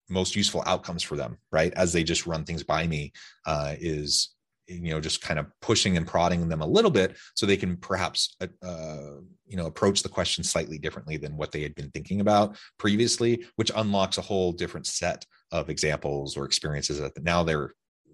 most 0.10 0.36
useful 0.36 0.64
outcomes 0.66 1.04
for 1.04 1.16
them 1.16 1.38
right? 1.52 1.74
As 1.74 1.94
they 1.94 2.04
just 2.04 2.28
run 2.28 2.44
things 2.44 2.64
by 2.64 2.88
me 2.88 3.12
uh, 3.46 3.76
is 3.80 4.36
you 4.68 4.92
know 4.92 5.00
just 5.00 5.22
kind 5.22 5.40
of 5.40 5.48
pushing 5.62 5.98
and 5.98 6.08
prodding 6.08 6.48
them 6.48 6.62
a 6.62 6.66
little 6.66 6.92
bit 6.92 7.18
so 7.36 7.46
they 7.46 7.58
can 7.58 7.78
perhaps 7.78 8.36
uh, 8.42 8.48
uh, 8.66 9.20
you 9.48 9.58
know 9.58 9.66
approach 9.66 10.04
the 10.04 10.10
question 10.10 10.44
slightly 10.44 10.78
differently 10.78 11.18
than 11.18 11.36
what 11.38 11.52
they 11.52 11.62
had 11.62 11.76
been 11.76 11.90
thinking 11.92 12.22
about 12.22 12.58
previously 12.78 13.46
which 13.56 13.72
unlocks 13.76 14.18
a 14.18 14.22
whole 14.22 14.52
different 14.52 14.86
set 14.86 15.26
of 15.52 15.70
examples 15.70 16.38
or 16.38 16.46
experiences 16.46 17.00
that 17.00 17.24
now 17.24 17.44
they're 17.44 17.74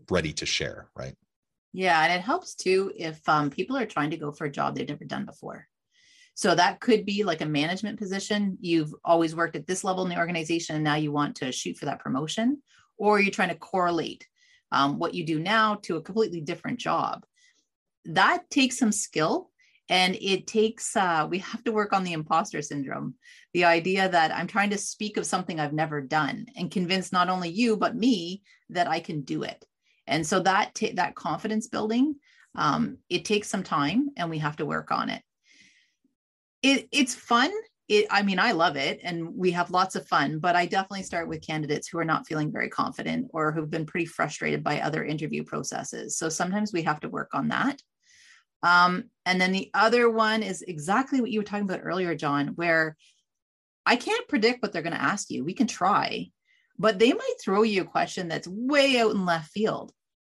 ready 0.09 0.33
to 0.33 0.45
share 0.45 0.89
right 0.95 1.15
yeah 1.73 2.03
and 2.03 2.13
it 2.13 2.21
helps 2.21 2.55
too 2.55 2.91
if 2.95 3.19
um, 3.27 3.49
people 3.49 3.77
are 3.77 3.85
trying 3.85 4.09
to 4.09 4.17
go 4.17 4.31
for 4.31 4.45
a 4.45 4.51
job 4.51 4.75
they've 4.75 4.87
never 4.87 5.05
done 5.05 5.25
before 5.25 5.67
so 6.37 6.53
that 6.53 6.79
could 6.81 7.03
be 7.03 7.23
like 7.23 7.41
a 7.41 7.47
management 7.47 7.97
position. 7.97 8.59
You've 8.61 8.93
always 9.03 9.35
worked 9.35 9.55
at 9.55 9.65
this 9.65 9.83
level 9.83 10.03
in 10.03 10.09
the 10.09 10.19
organization, 10.19 10.75
and 10.75 10.83
now 10.83 10.93
you 10.93 11.11
want 11.11 11.37
to 11.37 11.51
shoot 11.51 11.77
for 11.77 11.85
that 11.85 11.97
promotion, 11.99 12.61
or 12.95 13.19
you're 13.19 13.31
trying 13.31 13.49
to 13.49 13.55
correlate 13.55 14.27
um, 14.71 14.99
what 14.99 15.13
you 15.13 15.25
do 15.25 15.39
now 15.39 15.75
to 15.83 15.97
a 15.97 16.01
completely 16.01 16.41
different 16.41 16.79
job. 16.79 17.25
That 18.05 18.49
takes 18.49 18.77
some 18.77 18.91
skill 18.91 19.49
and 19.89 20.17
it 20.19 20.47
takes 20.47 20.95
uh, 20.95 21.27
we 21.29 21.39
have 21.39 21.63
to 21.63 21.71
work 21.71 21.93
on 21.93 22.03
the 22.03 22.13
imposter 22.13 22.61
syndrome 22.61 23.15
the 23.53 23.63
idea 23.63 24.09
that 24.09 24.35
i'm 24.35 24.47
trying 24.47 24.69
to 24.69 24.77
speak 24.77 25.15
of 25.15 25.25
something 25.25 25.61
i've 25.61 25.71
never 25.71 26.01
done 26.01 26.45
and 26.57 26.71
convince 26.71 27.13
not 27.13 27.29
only 27.29 27.47
you 27.47 27.77
but 27.77 27.95
me 27.95 28.41
that 28.69 28.89
i 28.89 28.99
can 28.99 29.21
do 29.21 29.43
it 29.43 29.63
and 30.05 30.27
so 30.27 30.41
that 30.41 30.75
t- 30.75 30.91
that 30.91 31.15
confidence 31.15 31.67
building 31.67 32.15
um, 32.55 32.97
it 33.09 33.23
takes 33.23 33.47
some 33.47 33.63
time 33.63 34.09
and 34.17 34.29
we 34.29 34.39
have 34.39 34.57
to 34.57 34.65
work 34.65 34.91
on 34.91 35.09
it 35.09 35.23
it, 36.63 36.87
it's 36.91 37.15
fun. 37.15 37.51
It, 37.87 38.05
I 38.11 38.21
mean, 38.21 38.37
I 38.37 38.51
love 38.51 38.75
it 38.75 38.99
and 39.03 39.33
we 39.33 39.51
have 39.51 39.71
lots 39.71 39.95
of 39.95 40.07
fun, 40.07 40.39
but 40.39 40.57
I 40.57 40.65
definitely 40.65 41.03
start 41.03 41.29
with 41.29 41.45
candidates 41.45 41.87
who 41.87 41.97
are 41.99 42.05
not 42.05 42.27
feeling 42.27 42.51
very 42.51 42.69
confident 42.69 43.29
or 43.33 43.51
who've 43.53 43.69
been 43.69 43.85
pretty 43.85 44.05
frustrated 44.05 44.61
by 44.61 44.81
other 44.81 45.05
interview 45.05 45.43
processes. 45.43 46.17
So 46.17 46.27
sometimes 46.27 46.73
we 46.73 46.81
have 46.83 46.99
to 47.01 47.09
work 47.09 47.29
on 47.33 47.47
that. 47.47 47.81
Um, 48.61 49.05
and 49.25 49.39
then 49.39 49.53
the 49.53 49.69
other 49.73 50.09
one 50.09 50.43
is 50.43 50.63
exactly 50.63 51.21
what 51.21 51.31
you 51.31 51.39
were 51.39 51.45
talking 51.45 51.63
about 51.63 51.81
earlier, 51.83 52.13
John, 52.13 52.49
where 52.55 52.97
I 53.85 53.95
can't 53.95 54.27
predict 54.27 54.61
what 54.61 54.73
they're 54.73 54.81
going 54.81 54.91
to 54.91 55.01
ask 55.01 55.29
you. 55.29 55.45
We 55.45 55.53
can 55.53 55.67
try, 55.67 56.31
but 56.77 56.99
they 56.99 57.13
might 57.13 57.35
throw 57.41 57.63
you 57.63 57.83
a 57.83 57.85
question 57.85 58.27
that's 58.27 58.47
way 58.49 58.99
out 58.99 59.11
in 59.11 59.25
left 59.25 59.51
field. 59.51 59.93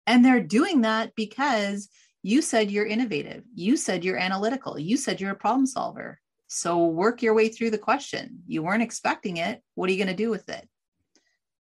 And 0.08 0.24
they're 0.24 0.42
doing 0.42 0.82
that 0.82 1.14
because 1.16 1.90
you 2.24 2.42
said 2.42 2.72
you're 2.72 2.86
innovative. 2.86 3.44
You 3.54 3.76
said 3.76 4.06
you're 4.06 4.18
analytical. 4.18 4.80
You 4.80 4.96
said 4.96 5.20
you're 5.20 5.32
a 5.32 5.36
problem 5.36 5.66
solver. 5.66 6.21
So 6.54 6.86
work 6.88 7.22
your 7.22 7.34
way 7.34 7.48
through 7.48 7.72
the 7.72 7.78
question. 7.78 8.40
You 8.46 8.62
weren't 8.62 8.84
expecting 8.84 9.38
it. 9.38 9.62
What 9.76 9.90
are 9.90 9.94
you 9.94 9.98
going 10.04 10.16
to 10.16 10.24
do 10.24 10.30
with 10.30 10.50
it? 10.50 10.68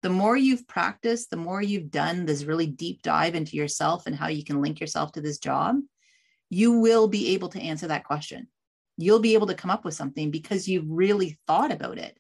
The 0.03 0.11
more 0.11 0.37
you've 0.37 0.69
practiced, 0.69 1.29
the 1.31 1.37
more 1.37 1.61
you've 1.61 1.91
done 1.91 2.25
this 2.25 2.45
really 2.45 2.69
deep 2.69 3.03
dive 3.03 3.35
into 3.35 3.57
yourself 3.57 4.07
and 4.07 4.15
how 4.15 4.29
you 4.29 4.45
can 4.45 4.63
link 4.63 4.79
yourself 4.79 5.11
to 5.13 5.21
this 5.21 5.39
job, 5.39 5.81
you 6.51 6.79
will 6.79 7.09
be 7.09 7.35
able 7.35 7.49
to 7.49 7.61
answer 7.61 7.89
that 7.89 8.05
question. 8.05 8.47
You'll 8.97 9.19
be 9.19 9.35
able 9.35 9.49
to 9.49 9.55
come 9.55 9.73
up 9.73 9.85
with 9.85 9.95
something 9.95 10.31
because 10.31 10.69
you've 10.69 10.89
really 10.89 11.37
thought 11.49 11.73
about 11.73 11.99
it. 11.99 12.17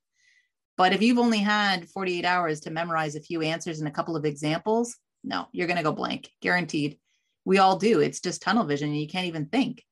But 0.77 0.93
if 0.93 1.03
you've 1.03 1.21
only 1.21 1.39
had 1.39 1.89
48 1.89 2.25
hours 2.25 2.61
to 2.63 2.73
memorize 2.73 3.15
a 3.15 3.21
few 3.21 3.43
answers 3.43 3.79
and 3.79 3.87
a 3.87 3.93
couple 3.93 4.17
of 4.17 4.25
examples, 4.25 4.97
no, 5.23 5.47
you're 5.53 5.69
going 5.69 5.77
to 5.77 5.85
go 5.85 5.93
blank, 5.93 6.31
guaranteed 6.43 6.99
we 7.45 7.59
all 7.59 7.77
do. 7.77 8.01
It's 8.01 8.19
just 8.21 8.43
tunnel 8.43 8.65
vision 8.65 8.89
and 8.89 9.01
you 9.01 9.07
can't 9.07 9.29
even 9.29 9.47
think. 9.47 9.85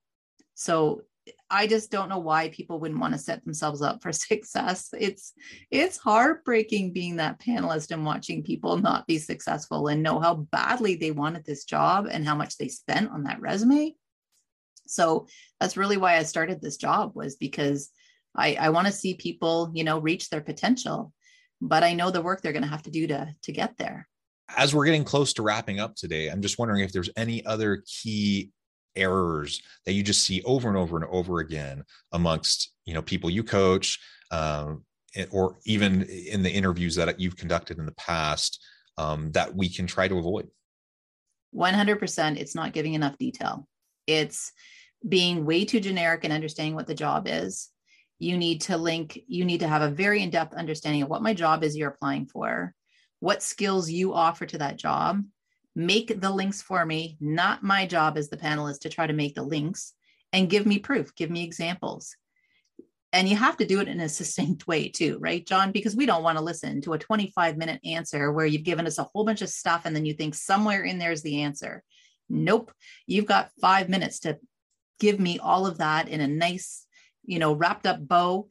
So 0.54 1.02
I 1.48 1.66
just 1.66 1.90
don't 1.90 2.08
know 2.08 2.18
why 2.18 2.48
people 2.48 2.78
wouldn't 2.80 3.00
want 3.00 3.14
to 3.14 3.18
set 3.18 3.44
themselves 3.44 3.82
up 3.82 4.02
for 4.02 4.12
success. 4.12 4.88
It's 4.98 5.32
it's 5.70 5.96
heartbreaking 5.96 6.92
being 6.92 7.16
that 7.16 7.40
panelist 7.40 7.90
and 7.90 8.04
watching 8.04 8.42
people 8.42 8.76
not 8.76 9.06
be 9.06 9.18
successful 9.18 9.88
and 9.88 10.02
know 10.02 10.20
how 10.20 10.34
badly 10.34 10.96
they 10.96 11.10
wanted 11.10 11.44
this 11.44 11.64
job 11.64 12.06
and 12.10 12.26
how 12.26 12.34
much 12.34 12.56
they 12.58 12.68
spent 12.68 13.10
on 13.10 13.24
that 13.24 13.40
resume. 13.40 13.94
So 14.86 15.26
that's 15.60 15.76
really 15.76 15.96
why 15.96 16.16
I 16.16 16.24
started 16.24 16.60
this 16.60 16.76
job 16.76 17.12
was 17.14 17.36
because 17.36 17.90
I, 18.36 18.56
I 18.60 18.68
want 18.70 18.86
to 18.86 18.92
see 18.92 19.14
people, 19.14 19.70
you 19.74 19.84
know, 19.84 19.98
reach 19.98 20.28
their 20.28 20.42
potential. 20.42 21.12
But 21.60 21.84
I 21.84 21.94
know 21.94 22.10
the 22.10 22.20
work 22.20 22.42
they're 22.42 22.52
going 22.52 22.64
to 22.64 22.68
have 22.68 22.82
to 22.82 22.90
do 22.90 23.06
to 23.06 23.34
to 23.42 23.52
get 23.52 23.76
there 23.78 24.08
as 24.56 24.74
we're 24.74 24.84
getting 24.84 25.04
close 25.04 25.32
to 25.34 25.42
wrapping 25.42 25.80
up 25.80 25.96
today, 25.96 26.28
I'm 26.28 26.42
just 26.42 26.58
wondering 26.58 26.82
if 26.84 26.92
there's 26.92 27.10
any 27.16 27.44
other 27.46 27.82
key 27.86 28.50
errors 28.96 29.62
that 29.84 29.92
you 29.92 30.02
just 30.02 30.24
see 30.24 30.42
over 30.42 30.68
and 30.68 30.76
over 30.76 30.96
and 30.96 31.06
over 31.10 31.40
again 31.40 31.84
amongst 32.12 32.72
you 32.84 32.94
know 32.94 33.02
people 33.02 33.30
you 33.30 33.42
coach 33.42 33.98
um, 34.30 34.84
or 35.30 35.58
even 35.64 36.02
in 36.02 36.42
the 36.42 36.50
interviews 36.50 36.96
that 36.96 37.20
you've 37.20 37.36
conducted 37.36 37.78
in 37.78 37.86
the 37.86 37.92
past 37.92 38.64
um, 38.98 39.30
that 39.32 39.54
we 39.54 39.68
can 39.68 39.86
try 39.86 40.08
to 40.08 40.18
avoid. 40.18 40.48
100% 41.54 42.36
it's 42.36 42.54
not 42.54 42.72
giving 42.72 42.94
enough 42.94 43.16
detail. 43.16 43.68
It's 44.06 44.52
being 45.08 45.44
way 45.44 45.64
too 45.64 45.78
generic 45.78 46.24
and 46.24 46.32
understanding 46.32 46.74
what 46.74 46.88
the 46.88 46.94
job 46.94 47.26
is. 47.28 47.68
You 48.18 48.38
need 48.38 48.62
to 48.62 48.76
link 48.76 49.20
you 49.26 49.44
need 49.44 49.60
to 49.60 49.68
have 49.68 49.82
a 49.82 49.90
very 49.90 50.22
in-depth 50.22 50.54
understanding 50.54 51.02
of 51.02 51.08
what 51.08 51.22
my 51.22 51.34
job 51.34 51.62
is 51.62 51.76
you're 51.76 51.90
applying 51.90 52.26
for 52.26 52.74
what 53.24 53.42
skills 53.42 53.90
you 53.90 54.12
offer 54.12 54.44
to 54.44 54.58
that 54.58 54.76
job, 54.76 55.24
make 55.74 56.20
the 56.20 56.30
links 56.30 56.62
for 56.62 56.84
me. 56.84 57.16
Not 57.20 57.62
my 57.62 57.86
job 57.86 58.16
as 58.16 58.28
the 58.28 58.36
panelist 58.36 58.80
to 58.80 58.88
try 58.88 59.06
to 59.06 59.12
make 59.12 59.34
the 59.34 59.42
links 59.42 59.94
and 60.32 60.50
give 60.50 60.66
me 60.66 60.78
proof, 60.78 61.14
give 61.14 61.30
me 61.30 61.44
examples. 61.44 62.16
And 63.12 63.28
you 63.28 63.36
have 63.36 63.56
to 63.58 63.66
do 63.66 63.80
it 63.80 63.88
in 63.88 64.00
a 64.00 64.08
succinct 64.10 64.66
way 64.66 64.88
too, 64.88 65.18
right, 65.20 65.46
John? 65.46 65.72
Because 65.72 65.96
we 65.96 66.06
don't 66.06 66.22
want 66.22 66.38
to 66.38 66.44
listen 66.44 66.80
to 66.82 66.94
a 66.94 66.98
25 66.98 67.56
minute 67.56 67.80
answer 67.84 68.32
where 68.32 68.46
you've 68.46 68.64
given 68.64 68.86
us 68.86 68.98
a 68.98 69.08
whole 69.14 69.24
bunch 69.24 69.42
of 69.42 69.48
stuff 69.48 69.82
and 69.84 69.94
then 69.94 70.04
you 70.04 70.14
think 70.14 70.34
somewhere 70.34 70.82
in 70.82 70.98
there 70.98 71.12
is 71.12 71.22
the 71.22 71.42
answer. 71.42 71.82
Nope. 72.28 72.72
You've 73.06 73.26
got 73.26 73.50
five 73.60 73.88
minutes 73.88 74.20
to 74.20 74.38
give 75.00 75.20
me 75.20 75.38
all 75.38 75.66
of 75.66 75.78
that 75.78 76.08
in 76.08 76.20
a 76.20 76.28
nice, 76.28 76.86
you 77.24 77.38
know, 77.38 77.52
wrapped 77.52 77.86
up 77.86 78.06
bow. 78.06 78.48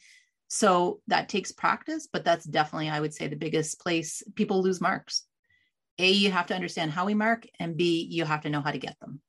So 0.48 1.02
that 1.08 1.30
takes 1.30 1.52
practice, 1.52 2.08
but 2.12 2.24
that's 2.24 2.46
definitely, 2.46 2.90
I 2.90 3.00
would 3.00 3.14
say, 3.14 3.28
the 3.28 3.36
biggest 3.36 3.80
place 3.80 4.22
people 4.36 4.62
lose 4.62 4.80
marks. 4.80 5.24
A, 6.00 6.12
you 6.12 6.32
have 6.32 6.48
to 6.48 6.56
understand 6.56 6.92
how 6.92 7.06
we 7.06 7.14
mark, 7.14 7.46
and 7.60 7.78
B, 7.78 8.08
you 8.10 8.26
have 8.26 8.42
to 8.42 8.50
know 8.50 8.62
how 8.62 8.72
to 8.72 8.78
get 8.78 9.00
them. 9.00 9.22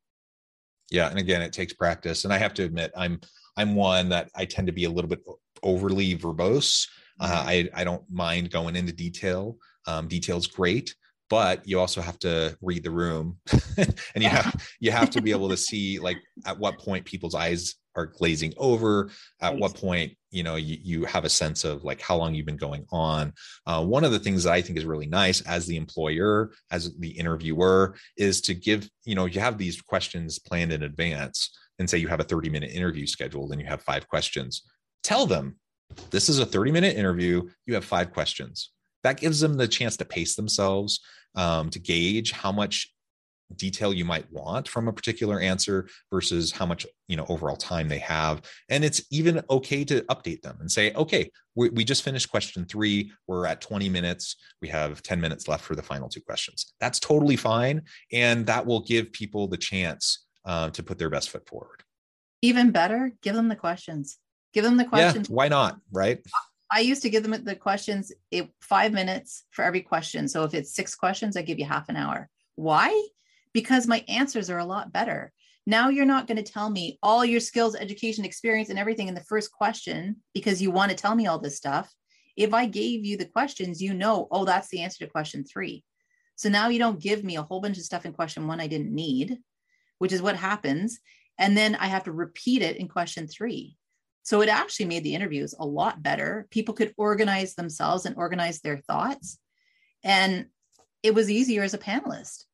Yeah, 0.91 1.09
and 1.09 1.19
again, 1.19 1.43
it 1.43 1.53
takes 1.53 1.73
practice. 1.73 2.25
And 2.25 2.33
I 2.33 2.39
have 2.39 2.55
to 2.55 2.65
admit, 2.65 2.93
I'm 2.97 3.21
I'm 3.57 3.75
one 3.75 4.09
that 4.11 4.31
I 4.35 4.45
tend 4.45 4.67
to 4.67 4.73
be 4.73 4.85
a 4.85 4.91
little 4.91 5.09
bit 5.09 5.23
overly 5.63 6.17
verbose. 6.17 6.89
Uh, 7.21 7.29
mm-hmm. 7.29 7.49
I 7.49 7.69
I 7.75 7.85
don't 7.85 8.05
mind 8.11 8.51
going 8.51 8.77
into 8.77 8.93
detail. 8.93 9.57
Um, 9.87 10.09
detail's 10.09 10.47
great, 10.47 10.95
but 11.29 11.67
you 11.67 11.79
also 11.79 12.01
have 12.01 12.19
to 12.21 12.57
read 12.61 12.83
the 12.83 12.91
room, 12.91 13.39
and 13.77 14.23
you 14.23 14.29
have 14.29 14.55
you 14.81 14.91
have 14.91 15.11
to 15.11 15.21
be 15.21 15.31
able 15.31 15.49
to 15.49 15.57
see 15.57 15.99
like 15.99 16.19
at 16.47 16.59
what 16.59 16.79
point 16.79 17.05
people's 17.05 17.35
eyes 17.35 17.75
are 17.97 18.07
glazing 18.07 18.53
over 18.57 19.11
at 19.41 19.57
what 19.57 19.75
point 19.75 20.17
you 20.31 20.43
know 20.43 20.57
you, 20.57 20.79
you 20.83 21.05
have 21.05 21.25
a 21.25 21.29
sense 21.29 21.65
of 21.65 21.85
like 21.85 22.01
how 22.01 22.17
long 22.17 22.35
you've 22.35 22.47
been 22.47 22.57
going 22.57 22.85
on. 22.91 23.33
Uh, 23.67 23.85
one 23.85 24.05
of 24.05 24.13
the 24.13 24.19
things 24.19 24.45
that 24.45 24.53
i 24.53 24.61
think 24.61 24.79
is 24.79 24.85
really 24.85 25.07
nice 25.07 25.41
as 25.43 25.67
the 25.67 25.77
employer 25.77 26.51
as 26.71 26.97
the 26.99 27.11
interviewer 27.11 27.95
is 28.17 28.41
to 28.41 28.55
give 28.55 28.89
you 29.05 29.15
know 29.15 29.27
you 29.27 29.41
have 29.41 29.59
these 29.59 29.81
questions 29.81 30.39
planned 30.39 30.73
in 30.73 30.83
advance 30.83 31.51
and 31.79 31.89
say 31.89 31.99
you 31.99 32.09
have 32.09 32.21
a 32.21 32.25
30 32.25 32.51
minute 32.51 32.71
interview 32.71 33.07
scheduled 33.07 33.53
and 33.53 33.61
you 33.61 33.67
have 33.67 33.83
five 33.83 34.09
questions. 34.09 34.63
Tell 35.03 35.27
them 35.27 35.57
this 36.11 36.29
is 36.29 36.39
a 36.39 36.47
30 36.47 36.73
minute 36.73 36.97
interview. 36.97 37.49
You 37.67 37.75
have 37.75 37.85
five 37.85 38.13
questions. 38.13 38.71
That 39.03 39.21
gives 39.21 39.41
them 39.41 39.57
the 39.57 39.69
chance 39.69 39.97
to 39.99 40.05
pace 40.05 40.35
themselves 40.35 41.01
um, 41.35 41.71
to 41.71 41.79
gauge 41.79 42.33
how 42.33 42.53
much 42.53 42.94
detail 43.57 43.93
you 43.93 44.05
might 44.05 44.31
want 44.31 44.69
from 44.69 44.89
a 44.89 44.93
particular 44.93 45.41
answer 45.41 45.89
versus 46.11 46.53
how 46.53 46.67
much 46.67 46.87
you 47.09 47.17
know 47.17 47.27
overall 47.29 47.57
time 47.57 47.89
they 47.89 47.99
have. 47.99 48.43
And 48.69 48.85
it's 48.85 49.03
even 49.11 49.43
okay 49.51 49.85
to 49.85 50.03
update 50.03 50.43
them 50.43 50.59
and 50.61 50.71
say 50.71 50.93
okay 50.95 51.31
we, 51.57 51.69
we 51.71 51.85
just 51.85 52.03
finished 52.03 52.31
question 52.31 52.65
three. 52.65 53.13
We're 53.27 53.47
at 53.47 53.61
20 53.61 53.89
minutes. 53.89 54.37
We 54.61 54.69
have 54.69 55.03
10 55.03 55.21
minutes 55.21 55.47
left 55.47 55.65
for 55.65 55.77
the 55.77 55.83
final 55.83 56.09
two 56.09 56.21
questions. 56.21 56.73
That's 56.81 56.99
totally 56.99 57.37
fine 57.37 57.83
and 58.13 58.47
that 58.47 58.67
will 58.67 58.81
give 58.81 59.13
people 59.13 59.49
the 59.49 59.57
chance 59.57 60.27
uh, 60.45 60.71
to 60.71 60.83
put 60.83 60.99
their 60.99 61.11
best 61.11 61.31
foot 61.31 61.49
forward. 61.49 61.83
Even 62.43 62.71
better 62.71 63.13
give 63.23 63.35
them 63.35 63.49
the 63.49 63.57
questions. 63.57 64.19
Give 64.53 64.65
them 64.65 64.77
the 64.77 64.85
questions. 64.85 65.29
yeah, 65.29 65.35
why 65.35 65.49
not 65.49 65.79
right? 65.93 66.21
I 66.71 66.81
used 66.81 67.03
to 67.03 67.11
give 67.11 67.23
them 67.23 67.45
the 67.45 67.55
questions 67.55 68.13
five 68.61 68.93
minutes 68.93 69.45
for 69.51 69.65
every 69.65 69.81
question. 69.81 70.27
So 70.29 70.45
if 70.45 70.55
it's 70.55 70.75
six 70.75 70.95
questions, 70.95 71.37
I 71.37 71.43
give 71.43 71.59
you 71.59 71.65
half 71.65 71.89
an 71.89 71.97
hour. 71.97 72.29
Why? 72.57 72.89
Because 73.55 73.87
my 73.87 74.05
answers 74.09 74.51
are 74.51 74.59
a 74.59 74.65
lot 74.65 74.93
better. 74.93 75.33
Now 75.67 75.89
you're 75.89 76.05
not 76.05 76.27
going 76.27 76.37
to 76.37 76.53
tell 76.53 76.69
me 76.69 76.99
all 77.03 77.25
your 77.25 77.41
skills, 77.41 77.75
education, 77.75 78.27
experience, 78.27 78.69
and 78.69 78.79
everything 78.79 79.09
in 79.09 79.15
the 79.15 79.23
first 79.23 79.51
question 79.51 80.17
because 80.35 80.61
you 80.61 80.71
want 80.71 80.91
to 80.91 80.97
tell 80.97 81.15
me 81.15 81.27
all 81.27 81.39
this 81.39 81.57
stuff. 81.57 81.91
If 82.37 82.53
I 82.53 82.67
gave 82.67 83.05
you 83.05 83.17
the 83.17 83.25
questions, 83.25 83.81
you 83.81 83.95
know, 83.95 84.29
oh, 84.31 84.45
that's 84.45 84.69
the 84.69 84.83
answer 84.83 85.05
to 85.05 85.11
question 85.11 85.45
three. 85.45 85.85
So 86.37 86.49
now 86.49 86.69
you 86.69 86.79
don't 86.79 87.01
give 87.01 87.25
me 87.25 87.37
a 87.37 87.43
whole 87.43 87.61
bunch 87.61 87.79
of 87.79 87.85
stuff 87.85 88.05
in 88.05 88.13
question 88.13 88.47
one 88.47 88.61
I 88.61 88.67
didn't 88.67 88.95
need, 88.95 89.39
which 89.99 90.13
is 90.13 90.21
what 90.21 90.37
happens. 90.37 90.99
And 91.39 91.57
then 91.57 91.77
I 91.77 91.87
have 91.87 92.05
to 92.05 92.13
repeat 92.13 92.61
it 92.61 92.77
in 92.77 92.89
question 92.89 93.27
three. 93.29 93.77
So 94.25 94.41
it 94.41 94.49
actually 94.49 94.87
made 94.87 95.05
the 95.05 95.15
interviews 95.15 95.55
a 95.59 95.67
lot 95.67 96.03
better. 96.03 96.47
People 96.51 96.75
could 96.75 96.93
organize 96.97 97.55
themselves 97.55 98.05
and 98.05 98.17
organize 98.17 98.61
their 98.61 98.79
thoughts. 98.79 99.39
And 100.03 100.47
it 101.03 101.15
was 101.15 101.31
easier 101.31 101.63
as 101.63 101.75
a 101.75 101.79
panelist. 101.79 102.45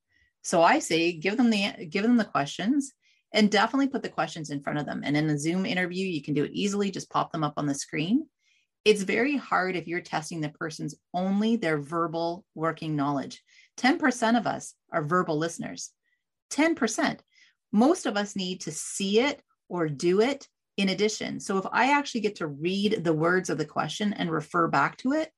So 0.42 0.62
I 0.62 0.79
say 0.79 1.12
give 1.12 1.37
them 1.37 1.50
the 1.50 1.87
give 1.88 2.03
them 2.03 2.16
the 2.16 2.24
questions 2.24 2.92
and 3.33 3.50
definitely 3.50 3.88
put 3.88 4.03
the 4.03 4.09
questions 4.09 4.50
in 4.50 4.61
front 4.61 4.79
of 4.79 4.87
them. 4.87 5.03
And 5.05 5.16
in 5.16 5.31
a 5.31 5.38
Zoom 5.38 5.64
interview, 5.66 6.07
you 6.07 6.22
can 6.22 6.35
do 6.35 6.44
it 6.44 6.53
easily, 6.53 6.90
just 6.90 7.11
pop 7.11 7.31
them 7.33 7.44
up 7.44 7.55
on 7.57 7.66
the 7.66 7.74
screen. 7.74 8.26
It's 8.85 9.03
very 9.03 9.37
hard 9.37 9.76
if 9.76 9.87
you're 9.87 10.00
testing 10.00 10.40
the 10.40 10.48
person's 10.48 10.94
only 11.14 11.57
their 11.57 11.79
verbal 11.79 12.44
working 12.55 12.96
knowledge. 12.96 13.42
10% 13.76 14.38
of 14.38 14.46
us 14.46 14.74
are 14.90 15.05
verbal 15.05 15.37
listeners. 15.37 15.90
10%. 16.50 17.20
Most 17.72 18.07
of 18.07 18.16
us 18.16 18.35
need 18.35 18.62
to 18.62 18.72
see 18.72 19.20
it 19.20 19.42
or 19.68 19.88
do 19.88 20.20
it 20.20 20.48
in 20.76 20.88
addition. 20.88 21.38
So 21.38 21.59
if 21.59 21.66
I 21.70 21.92
actually 21.92 22.22
get 22.22 22.37
to 22.37 22.46
read 22.46 23.05
the 23.05 23.12
words 23.12 23.50
of 23.50 23.59
the 23.59 23.64
question 23.64 24.12
and 24.14 24.31
refer 24.31 24.66
back 24.66 24.96
to 24.98 25.12
it 25.12 25.31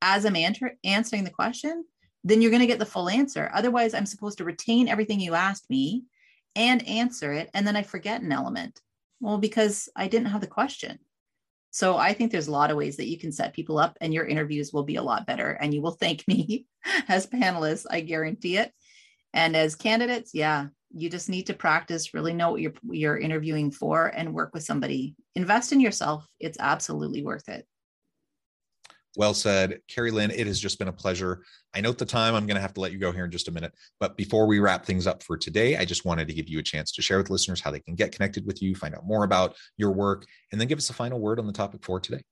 as 0.00 0.24
I'm 0.24 0.34
answering 0.36 1.24
the 1.24 1.30
question, 1.30 1.84
then 2.24 2.40
you're 2.40 2.50
going 2.50 2.60
to 2.60 2.66
get 2.66 2.78
the 2.78 2.86
full 2.86 3.08
answer. 3.08 3.50
Otherwise, 3.52 3.94
I'm 3.94 4.06
supposed 4.06 4.38
to 4.38 4.44
retain 4.44 4.88
everything 4.88 5.20
you 5.20 5.34
asked 5.34 5.68
me 5.68 6.04
and 6.54 6.86
answer 6.86 7.32
it. 7.32 7.50
And 7.54 7.66
then 7.66 7.76
I 7.76 7.82
forget 7.82 8.22
an 8.22 8.32
element. 8.32 8.80
Well, 9.20 9.38
because 9.38 9.88
I 9.96 10.08
didn't 10.08 10.28
have 10.28 10.40
the 10.40 10.46
question. 10.46 10.98
So 11.70 11.96
I 11.96 12.12
think 12.12 12.30
there's 12.30 12.48
a 12.48 12.52
lot 12.52 12.70
of 12.70 12.76
ways 12.76 12.96
that 12.98 13.08
you 13.08 13.18
can 13.18 13.32
set 13.32 13.54
people 13.54 13.78
up 13.78 13.96
and 14.00 14.12
your 14.12 14.26
interviews 14.26 14.72
will 14.72 14.82
be 14.82 14.96
a 14.96 15.02
lot 15.02 15.26
better. 15.26 15.52
And 15.52 15.72
you 15.72 15.80
will 15.80 15.92
thank 15.92 16.26
me 16.28 16.66
as 17.08 17.26
panelists. 17.26 17.86
I 17.90 18.00
guarantee 18.00 18.58
it. 18.58 18.72
And 19.32 19.56
as 19.56 19.74
candidates, 19.74 20.32
yeah, 20.34 20.66
you 20.94 21.08
just 21.08 21.30
need 21.30 21.46
to 21.46 21.54
practice, 21.54 22.12
really 22.12 22.34
know 22.34 22.50
what 22.50 22.60
you're, 22.60 22.74
you're 22.82 23.16
interviewing 23.16 23.70
for 23.70 24.06
and 24.06 24.34
work 24.34 24.52
with 24.52 24.62
somebody. 24.62 25.16
Invest 25.34 25.72
in 25.72 25.80
yourself. 25.80 26.26
It's 26.38 26.58
absolutely 26.60 27.22
worth 27.22 27.48
it. 27.48 27.66
Well 29.16 29.34
said. 29.34 29.80
Carrie 29.88 30.10
Lynn, 30.10 30.30
it 30.30 30.46
has 30.46 30.58
just 30.58 30.78
been 30.78 30.88
a 30.88 30.92
pleasure. 30.92 31.44
I 31.74 31.80
note 31.80 31.98
the 31.98 32.06
time. 32.06 32.34
I'm 32.34 32.46
going 32.46 32.56
to 32.56 32.62
have 32.62 32.74
to 32.74 32.80
let 32.80 32.92
you 32.92 32.98
go 32.98 33.12
here 33.12 33.24
in 33.24 33.30
just 33.30 33.48
a 33.48 33.52
minute. 33.52 33.72
But 34.00 34.16
before 34.16 34.46
we 34.46 34.58
wrap 34.58 34.86
things 34.86 35.06
up 35.06 35.22
for 35.22 35.36
today, 35.36 35.76
I 35.76 35.84
just 35.84 36.04
wanted 36.04 36.28
to 36.28 36.34
give 36.34 36.48
you 36.48 36.58
a 36.58 36.62
chance 36.62 36.92
to 36.92 37.02
share 37.02 37.18
with 37.18 37.28
listeners 37.28 37.60
how 37.60 37.70
they 37.70 37.80
can 37.80 37.94
get 37.94 38.12
connected 38.12 38.46
with 38.46 38.62
you, 38.62 38.74
find 38.74 38.94
out 38.94 39.06
more 39.06 39.24
about 39.24 39.54
your 39.76 39.92
work, 39.92 40.24
and 40.50 40.60
then 40.60 40.68
give 40.68 40.78
us 40.78 40.90
a 40.90 40.94
final 40.94 41.20
word 41.20 41.38
on 41.38 41.46
the 41.46 41.52
topic 41.52 41.84
for 41.84 42.00
today. 42.00 42.22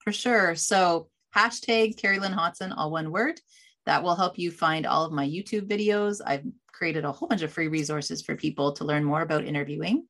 For 0.00 0.12
sure. 0.12 0.56
So, 0.56 1.08
hashtag 1.36 1.96
Carrie 1.96 2.18
Lynn 2.18 2.32
Hotson, 2.32 2.74
all 2.76 2.90
one 2.90 3.12
word. 3.12 3.40
That 3.84 4.02
will 4.02 4.16
help 4.16 4.36
you 4.36 4.50
find 4.50 4.84
all 4.84 5.04
of 5.04 5.12
my 5.12 5.26
YouTube 5.26 5.68
videos. 5.68 6.20
I've 6.24 6.44
created 6.72 7.04
a 7.04 7.12
whole 7.12 7.28
bunch 7.28 7.42
of 7.42 7.52
free 7.52 7.68
resources 7.68 8.22
for 8.22 8.34
people 8.34 8.72
to 8.72 8.84
learn 8.84 9.04
more 9.04 9.22
about 9.22 9.44
interviewing. 9.44 10.08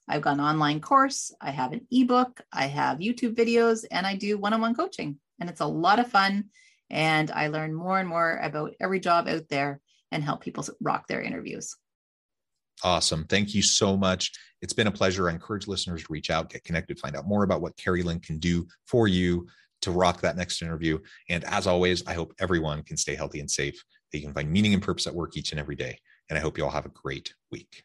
I've 0.09 0.23
got 0.23 0.35
an 0.35 0.41
online 0.41 0.81
course, 0.81 1.35
I 1.41 1.51
have 1.51 1.73
an 1.73 1.87
ebook, 1.91 2.41
I 2.53 2.67
have 2.67 2.99
YouTube 2.99 3.35
videos, 3.35 3.85
and 3.91 4.07
I 4.07 4.17
do 4.17 4.39
one 4.39 4.53
on 4.53 4.61
one 4.61 4.75
coaching. 4.75 5.19
And 5.41 5.49
it's 5.51 5.61
a 5.61 5.67
lot 5.67 5.99
of 5.99 6.09
fun. 6.09 6.51
And 6.91 7.31
I 7.31 7.49
learn 7.49 7.75
more 7.75 7.99
and 7.99 8.09
more 8.09 8.39
about 8.43 8.75
every 8.81 9.01
job 9.01 9.27
out 9.27 9.49
there 9.49 9.81
and 10.11 10.23
help 10.23 10.43
people 10.43 10.65
rock 10.81 11.09
their 11.09 11.23
interviews. 11.23 11.75
Awesome. 12.85 13.25
Thank 13.25 13.55
you 13.55 13.63
so 13.63 13.97
much. 13.97 14.33
It's 14.61 14.73
been 14.73 14.87
a 14.87 14.93
pleasure. 14.93 15.29
I 15.29 15.33
encourage 15.33 15.69
listeners 15.69 16.03
to 16.03 16.13
reach 16.13 16.31
out, 16.31 16.51
get 16.51 16.65
connected, 16.65 16.99
find 16.99 17.17
out 17.17 17.27
more 17.27 17.45
about 17.45 17.61
what 17.61 17.77
Carrie 17.77 18.03
Lynn 18.03 18.21
can 18.21 18.39
do 18.39 18.67
for 18.87 19.09
you 19.09 19.47
to 19.83 19.91
rock 19.91 20.21
that 20.21 20.37
next 20.37 20.63
interview. 20.63 20.99
And 21.29 21.45
as 21.45 21.67
always, 21.67 22.07
I 22.07 22.15
hope 22.15 22.35
everyone 22.39 22.83
can 22.83 22.97
stay 22.97 23.15
healthy 23.15 23.41
and 23.41 23.51
safe. 23.51 23.83
that 24.11 24.19
you 24.19 24.25
can 24.25 24.35
find 24.35 24.51
meaning 24.51 24.75
and 24.75 24.83
purpose 24.83 25.07
at 25.07 25.15
work 25.15 25.37
each 25.37 25.53
and 25.53 25.61
every 25.61 25.77
day. 25.77 25.99
And 26.29 26.39
I 26.39 26.43
hope 26.43 26.59
you 26.59 26.65
all 26.65 26.71
have 26.71 26.87
a 26.87 26.91
great 26.91 27.35
week. 27.51 27.85